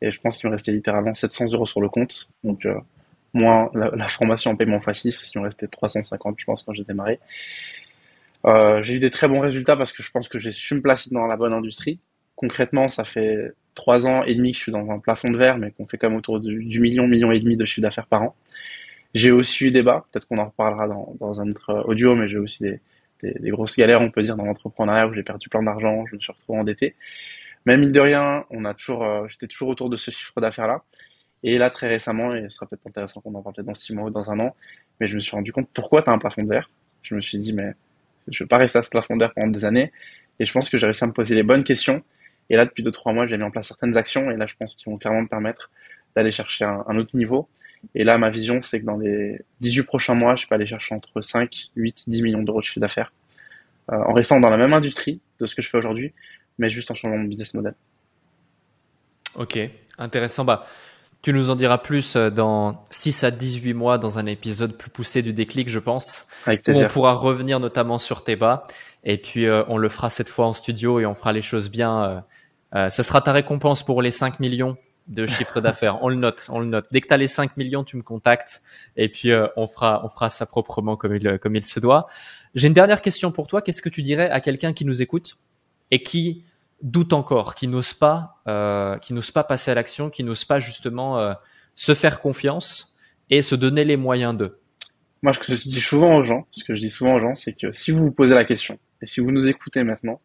Et 0.00 0.10
je 0.10 0.20
pense 0.20 0.38
qu'il 0.38 0.48
me 0.48 0.54
restait 0.54 0.72
littéralement 0.72 1.14
700 1.14 1.46
euros 1.52 1.66
sur 1.66 1.80
le 1.80 1.88
compte. 1.88 2.28
Donc, 2.44 2.64
euh, 2.66 2.74
moins 3.34 3.70
la, 3.74 4.08
formation 4.08 4.52
en 4.52 4.56
paiement 4.56 4.78
x6, 4.78 5.32
il 5.34 5.38
me 5.40 5.44
restait 5.44 5.68
350, 5.68 6.36
je 6.38 6.44
pense, 6.44 6.62
quand 6.62 6.72
j'ai 6.72 6.84
démarré. 6.84 7.18
Euh, 8.46 8.82
j'ai 8.82 8.94
eu 8.94 9.00
des 9.00 9.10
très 9.10 9.28
bons 9.28 9.40
résultats 9.40 9.76
parce 9.76 9.92
que 9.92 10.02
je 10.02 10.10
pense 10.10 10.28
que 10.28 10.38
j'ai 10.38 10.52
su 10.52 10.74
me 10.74 10.80
placer 10.80 11.10
dans 11.10 11.26
la 11.26 11.36
bonne 11.36 11.52
industrie. 11.52 12.00
Concrètement, 12.36 12.88
ça 12.88 13.04
fait 13.04 13.52
trois 13.74 14.06
ans 14.06 14.22
et 14.22 14.34
demi 14.34 14.52
que 14.52 14.58
je 14.58 14.62
suis 14.62 14.72
dans 14.72 14.90
un 14.90 14.98
plafond 15.00 15.28
de 15.28 15.36
verre, 15.36 15.58
mais 15.58 15.72
qu'on 15.72 15.86
fait 15.86 15.98
quand 15.98 16.08
même 16.08 16.18
autour 16.18 16.40
du, 16.40 16.80
million, 16.80 17.06
million 17.06 17.32
et 17.32 17.40
demi 17.40 17.56
de 17.56 17.64
chiffre 17.64 17.82
d'affaires 17.82 18.06
par 18.06 18.22
an. 18.22 18.36
J'ai 19.14 19.32
aussi 19.32 19.64
eu 19.66 19.70
des 19.70 19.82
bas, 19.82 20.06
peut-être 20.12 20.28
qu'on 20.28 20.38
en 20.38 20.46
reparlera 20.46 20.86
dans, 20.86 21.40
un 21.40 21.50
autre 21.50 21.84
audio, 21.86 22.14
mais 22.14 22.28
j'ai 22.28 22.38
aussi 22.38 22.62
des, 22.62 22.80
des, 23.22 23.32
des, 23.40 23.50
grosses 23.50 23.76
galères, 23.76 24.02
on 24.02 24.10
peut 24.10 24.22
dire, 24.22 24.36
dans 24.36 24.44
l'entrepreneuriat 24.44 25.08
où 25.08 25.14
j'ai 25.14 25.22
perdu 25.22 25.48
plein 25.48 25.62
d'argent, 25.62 26.04
je 26.06 26.16
me 26.16 26.20
suis 26.20 26.32
retrouvé 26.32 26.58
endetté. 26.58 26.94
Mais 27.66 27.76
mine 27.76 27.92
de 27.92 28.00
rien, 28.00 28.44
on 28.50 28.64
a 28.64 28.74
toujours, 28.74 29.04
euh, 29.04 29.26
j'étais 29.28 29.46
toujours 29.46 29.68
autour 29.68 29.90
de 29.90 29.96
ce 29.96 30.10
chiffre 30.10 30.40
d'affaires-là. 30.40 30.82
Et 31.42 31.58
là, 31.58 31.70
très 31.70 31.88
récemment, 31.88 32.34
et 32.34 32.44
ce 32.44 32.56
sera 32.56 32.66
peut-être 32.66 32.86
intéressant 32.86 33.20
qu'on 33.20 33.34
en 33.34 33.42
parle 33.42 33.54
peut-être 33.54 33.66
dans 33.66 33.74
six 33.74 33.94
mois 33.94 34.06
ou 34.06 34.10
dans 34.10 34.30
un 34.30 34.40
an, 34.40 34.56
mais 35.00 35.08
je 35.08 35.14
me 35.14 35.20
suis 35.20 35.32
rendu 35.32 35.52
compte 35.52 35.68
pourquoi 35.72 36.02
tu 36.02 36.10
as 36.10 36.12
un 36.12 36.18
plafond 36.18 36.42
de 36.42 36.48
verre. 36.48 36.70
Je 37.02 37.14
me 37.14 37.20
suis 37.20 37.38
dit, 37.38 37.52
mais 37.52 37.74
je 38.28 38.42
ne 38.42 38.44
veux 38.44 38.48
pas 38.48 38.58
rester 38.58 38.78
à 38.78 38.82
ce 38.82 38.90
plafond 38.90 39.16
de 39.16 39.20
verre 39.20 39.34
pendant 39.34 39.48
des 39.48 39.64
années. 39.64 39.92
Et 40.40 40.46
je 40.46 40.52
pense 40.52 40.68
que 40.68 40.78
j'ai 40.78 40.86
réussi 40.86 41.04
à 41.04 41.06
me 41.06 41.12
poser 41.12 41.34
les 41.34 41.42
bonnes 41.42 41.64
questions. 41.64 42.02
Et 42.50 42.56
là, 42.56 42.64
depuis 42.64 42.82
deux, 42.82 42.90
trois 42.90 43.12
mois, 43.12 43.26
j'ai 43.26 43.36
mis 43.36 43.44
en 43.44 43.50
place 43.50 43.68
certaines 43.68 43.96
actions. 43.96 44.30
Et 44.30 44.36
là, 44.36 44.46
je 44.46 44.54
pense 44.58 44.74
qu'ils 44.74 44.90
vont 44.90 44.98
clairement 44.98 45.22
me 45.22 45.28
permettre 45.28 45.70
d'aller 46.16 46.32
chercher 46.32 46.64
un, 46.64 46.96
autre 46.96 47.14
niveau. 47.14 47.48
Et 47.94 48.04
là, 48.04 48.18
ma 48.18 48.30
vision, 48.30 48.60
c'est 48.62 48.80
que 48.80 48.86
dans 48.86 48.96
les 48.96 49.40
18 49.60 49.82
prochains 49.84 50.14
mois, 50.14 50.34
je 50.34 50.46
peux 50.46 50.54
aller 50.54 50.66
chercher 50.66 50.94
entre 50.94 51.20
5, 51.20 51.70
8, 51.76 52.04
10 52.08 52.22
millions 52.22 52.42
d'euros 52.42 52.60
de 52.60 52.64
chiffre 52.64 52.80
d'affaires. 52.80 53.12
Euh, 53.92 53.96
en 53.96 54.12
restant 54.12 54.40
dans 54.40 54.50
la 54.50 54.56
même 54.56 54.72
industrie 54.72 55.20
de 55.38 55.46
ce 55.46 55.54
que 55.54 55.62
je 55.62 55.68
fais 55.68 55.78
aujourd'hui, 55.78 56.12
mais 56.58 56.70
juste 56.70 56.90
en 56.90 56.94
changeant 56.94 57.22
de 57.22 57.28
business 57.28 57.54
model. 57.54 57.74
Ok, 59.34 59.58
intéressant. 59.98 60.44
Bah, 60.44 60.64
tu 61.22 61.32
nous 61.32 61.50
en 61.50 61.56
diras 61.56 61.78
plus 61.78 62.16
euh, 62.16 62.30
dans 62.30 62.86
6 62.90 63.24
à 63.24 63.30
18 63.30 63.74
mois 63.74 63.98
dans 63.98 64.18
un 64.18 64.26
épisode 64.26 64.76
plus 64.76 64.90
poussé 64.90 65.22
du 65.22 65.32
déclic, 65.32 65.68
je 65.68 65.78
pense. 65.78 66.26
Avec 66.46 66.62
plaisir. 66.62 66.86
on 66.86 66.92
pourra 66.92 67.14
revenir 67.14 67.60
notamment 67.60 67.98
sur 67.98 68.24
tes 68.24 68.36
bas. 68.36 68.66
Et 69.04 69.18
puis, 69.18 69.46
euh, 69.46 69.64
on 69.68 69.78
le 69.78 69.88
fera 69.88 70.10
cette 70.10 70.28
fois 70.28 70.46
en 70.46 70.52
studio 70.52 71.00
et 71.00 71.06
on 71.06 71.14
fera 71.14 71.32
les 71.32 71.42
choses 71.42 71.70
bien. 71.70 72.24
Euh, 72.74 72.88
ce 72.90 73.02
sera 73.02 73.20
ta 73.20 73.32
récompense 73.32 73.82
pour 73.82 74.02
les 74.02 74.10
5 74.10 74.40
millions 74.40 74.76
de 75.06 75.26
chiffre 75.26 75.60
d'affaires. 75.62 76.02
on 76.02 76.08
le 76.08 76.16
note, 76.16 76.46
on 76.50 76.60
le 76.60 76.66
note. 76.66 76.86
Dès 76.92 77.00
que 77.00 77.08
tu 77.08 77.14
as 77.14 77.16
les 77.16 77.28
5 77.28 77.56
millions, 77.56 77.84
tu 77.84 77.96
me 77.96 78.02
contactes 78.02 78.62
et 78.96 79.08
puis 79.08 79.30
euh, 79.30 79.46
on 79.56 79.66
fera 79.66 80.02
on 80.04 80.08
fera 80.08 80.28
ça 80.28 80.46
proprement 80.46 80.96
comme 80.96 81.16
il 81.16 81.38
comme 81.38 81.56
il 81.56 81.64
se 81.64 81.80
doit. 81.80 82.06
J'ai 82.54 82.68
une 82.68 82.74
dernière 82.74 83.02
question 83.02 83.32
pour 83.32 83.46
toi. 83.46 83.62
Qu'est-ce 83.62 83.82
que 83.82 83.88
tu 83.88 84.02
dirais 84.02 84.30
à 84.30 84.40
quelqu'un 84.40 84.72
qui 84.72 84.84
nous 84.84 85.00
écoute? 85.02 85.36
Et 85.90 86.02
qui 86.02 86.44
doute 86.82 87.12
encore, 87.12 87.54
qui 87.54 87.68
n'ose 87.68 87.94
pas 87.94 88.40
euh, 88.46 88.98
qui 88.98 89.12
n'ose 89.14 89.30
pas 89.30 89.44
passer 89.44 89.70
à 89.70 89.74
l'action, 89.74 90.10
qui 90.10 90.24
n'ose 90.24 90.44
pas 90.44 90.60
justement 90.60 91.18
euh, 91.18 91.34
se 91.74 91.94
faire 91.94 92.20
confiance 92.20 92.96
et 93.30 93.42
se 93.42 93.54
donner 93.54 93.84
les 93.84 93.96
moyens 93.96 94.36
d'eux 94.36 94.58
Moi, 95.22 95.32
ce 95.34 95.38
que 95.38 95.54
je 95.54 95.68
dis 95.68 95.80
souvent 95.80 96.16
aux 96.16 96.24
gens, 96.24 96.46
ce 96.52 96.64
que 96.64 96.74
je 96.74 96.80
dis 96.80 96.90
souvent 96.90 97.14
aux 97.14 97.20
gens, 97.20 97.34
c'est 97.34 97.52
que 97.52 97.72
si 97.72 97.90
vous 97.90 98.04
vous 98.04 98.12
posez 98.12 98.34
la 98.34 98.44
question 98.44 98.78
et 99.02 99.06
si 99.06 99.20
vous 99.20 99.30
nous 99.30 99.46
écoutez 99.46 99.84
maintenant, 99.84 100.20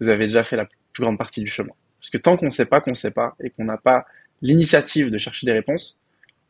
vous 0.00 0.08
avez 0.08 0.26
déjà 0.26 0.44
fait 0.44 0.56
la 0.56 0.66
plus 0.92 1.02
grande 1.02 1.18
partie 1.18 1.40
du 1.40 1.48
chemin. 1.48 1.72
Parce 2.00 2.10
que 2.10 2.18
tant 2.18 2.36
qu'on 2.36 2.46
ne 2.46 2.50
sait 2.50 2.66
pas 2.66 2.80
qu'on 2.80 2.90
ne 2.90 2.96
sait 2.96 3.10
pas 3.10 3.34
et 3.42 3.50
qu'on 3.50 3.64
n'a 3.64 3.78
pas 3.78 4.04
l'initiative 4.42 5.10
de 5.10 5.18
chercher 5.18 5.46
des 5.46 5.52
réponses, 5.52 6.00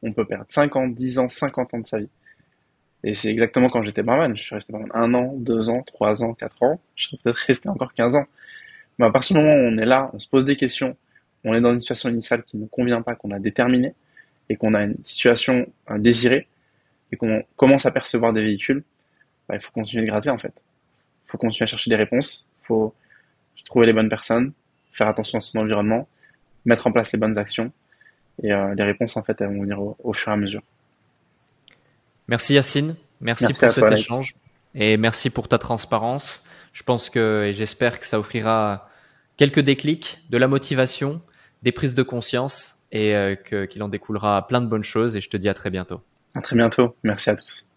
on 0.02 0.12
peut 0.12 0.26
perdre 0.26 0.46
5 0.48 0.76
ans, 0.76 0.88
10 0.88 1.18
ans, 1.18 1.28
50 1.28 1.74
ans 1.74 1.78
de 1.78 1.86
sa 1.86 1.98
vie. 1.98 2.08
Et 3.06 3.14
c'est 3.14 3.28
exactement 3.28 3.70
quand 3.70 3.82
j'étais 3.84 4.02
barman. 4.02 4.36
Je 4.36 4.42
suis 4.42 4.54
resté 4.54 4.72
barman 4.72 4.90
un 4.92 5.14
an, 5.14 5.32
deux 5.36 5.70
ans, 5.70 5.82
trois 5.82 6.22
ans, 6.22 6.34
quatre 6.34 6.62
ans. 6.62 6.80
Je 6.96 7.06
serais 7.06 7.16
peut-être 7.22 7.38
resté 7.38 7.68
encore 7.68 7.94
15 7.94 8.16
ans. 8.16 8.26
Mais 8.98 9.06
à 9.06 9.10
partir 9.10 9.36
du 9.36 9.42
moment 9.42 9.54
où 9.54 9.72
on 9.72 9.78
est 9.78 9.86
là, 9.86 10.10
on 10.12 10.18
se 10.18 10.28
pose 10.28 10.44
des 10.44 10.56
questions, 10.56 10.96
on 11.44 11.54
est 11.54 11.60
dans 11.60 11.72
une 11.72 11.80
situation 11.80 12.08
initiale 12.08 12.42
qui 12.42 12.56
ne 12.56 12.66
convient 12.66 13.02
pas, 13.02 13.14
qu'on 13.14 13.30
a 13.30 13.38
déterminée, 13.38 13.94
et 14.48 14.56
qu'on 14.56 14.74
a 14.74 14.82
une 14.82 14.96
situation 15.04 15.66
désirée, 15.98 16.48
et 17.12 17.16
qu'on 17.16 17.44
commence 17.56 17.86
à 17.86 17.92
percevoir 17.92 18.32
des 18.32 18.42
véhicules, 18.42 18.82
bah, 19.48 19.54
il 19.54 19.60
faut 19.60 19.70
continuer 19.70 20.02
de 20.04 20.08
gratter 20.08 20.30
en 20.30 20.38
fait. 20.38 20.52
Il 21.26 21.30
faut 21.30 21.38
continuer 21.38 21.64
à 21.64 21.66
chercher 21.68 21.90
des 21.90 21.96
réponses, 21.96 22.48
il 22.62 22.66
faut 22.66 22.94
trouver 23.64 23.86
les 23.86 23.92
bonnes 23.92 24.08
personnes, 24.08 24.52
faire 24.92 25.08
attention 25.08 25.38
à 25.38 25.40
son 25.40 25.58
environnement, 25.58 26.08
mettre 26.64 26.86
en 26.86 26.92
place 26.92 27.12
les 27.12 27.18
bonnes 27.18 27.38
actions. 27.38 27.70
Et 28.42 28.52
euh, 28.52 28.74
les 28.74 28.84
réponses, 28.84 29.16
en 29.16 29.22
fait, 29.22 29.40
elles 29.40 29.48
vont 29.48 29.62
venir 29.62 29.80
au, 29.80 30.12
fur 30.12 30.30
et 30.30 30.34
à 30.34 30.36
mesure. 30.36 30.62
Merci 32.28 32.54
Yacine. 32.54 32.96
Merci, 33.20 33.52
pour 33.54 33.72
cet 33.72 33.92
échange. 33.92 34.34
Et 34.74 34.96
merci 34.96 35.30
pour 35.30 35.48
ta 35.48 35.58
transparence. 35.58 36.44
Je 36.72 36.82
pense 36.82 37.08
que, 37.08 37.44
et 37.46 37.52
j'espère 37.52 37.98
que 37.98 38.06
ça 38.06 38.18
offrira 38.18 38.88
quelques 39.36 39.60
déclics, 39.60 40.22
de 40.28 40.36
la 40.36 40.48
motivation, 40.48 41.22
des 41.62 41.72
prises 41.72 41.94
de 41.94 42.02
conscience 42.02 42.82
et 42.92 43.14
euh, 43.14 43.34
qu'il 43.34 43.82
en 43.82 43.88
découlera 43.88 44.46
plein 44.46 44.60
de 44.60 44.66
bonnes 44.66 44.84
choses. 44.84 45.16
Et 45.16 45.20
je 45.20 45.30
te 45.30 45.36
dis 45.36 45.48
à 45.48 45.54
très 45.54 45.70
bientôt. 45.70 46.02
À 46.34 46.42
très 46.42 46.56
bientôt. 46.56 46.94
Merci 47.02 47.30
à 47.30 47.36
tous. 47.36 47.68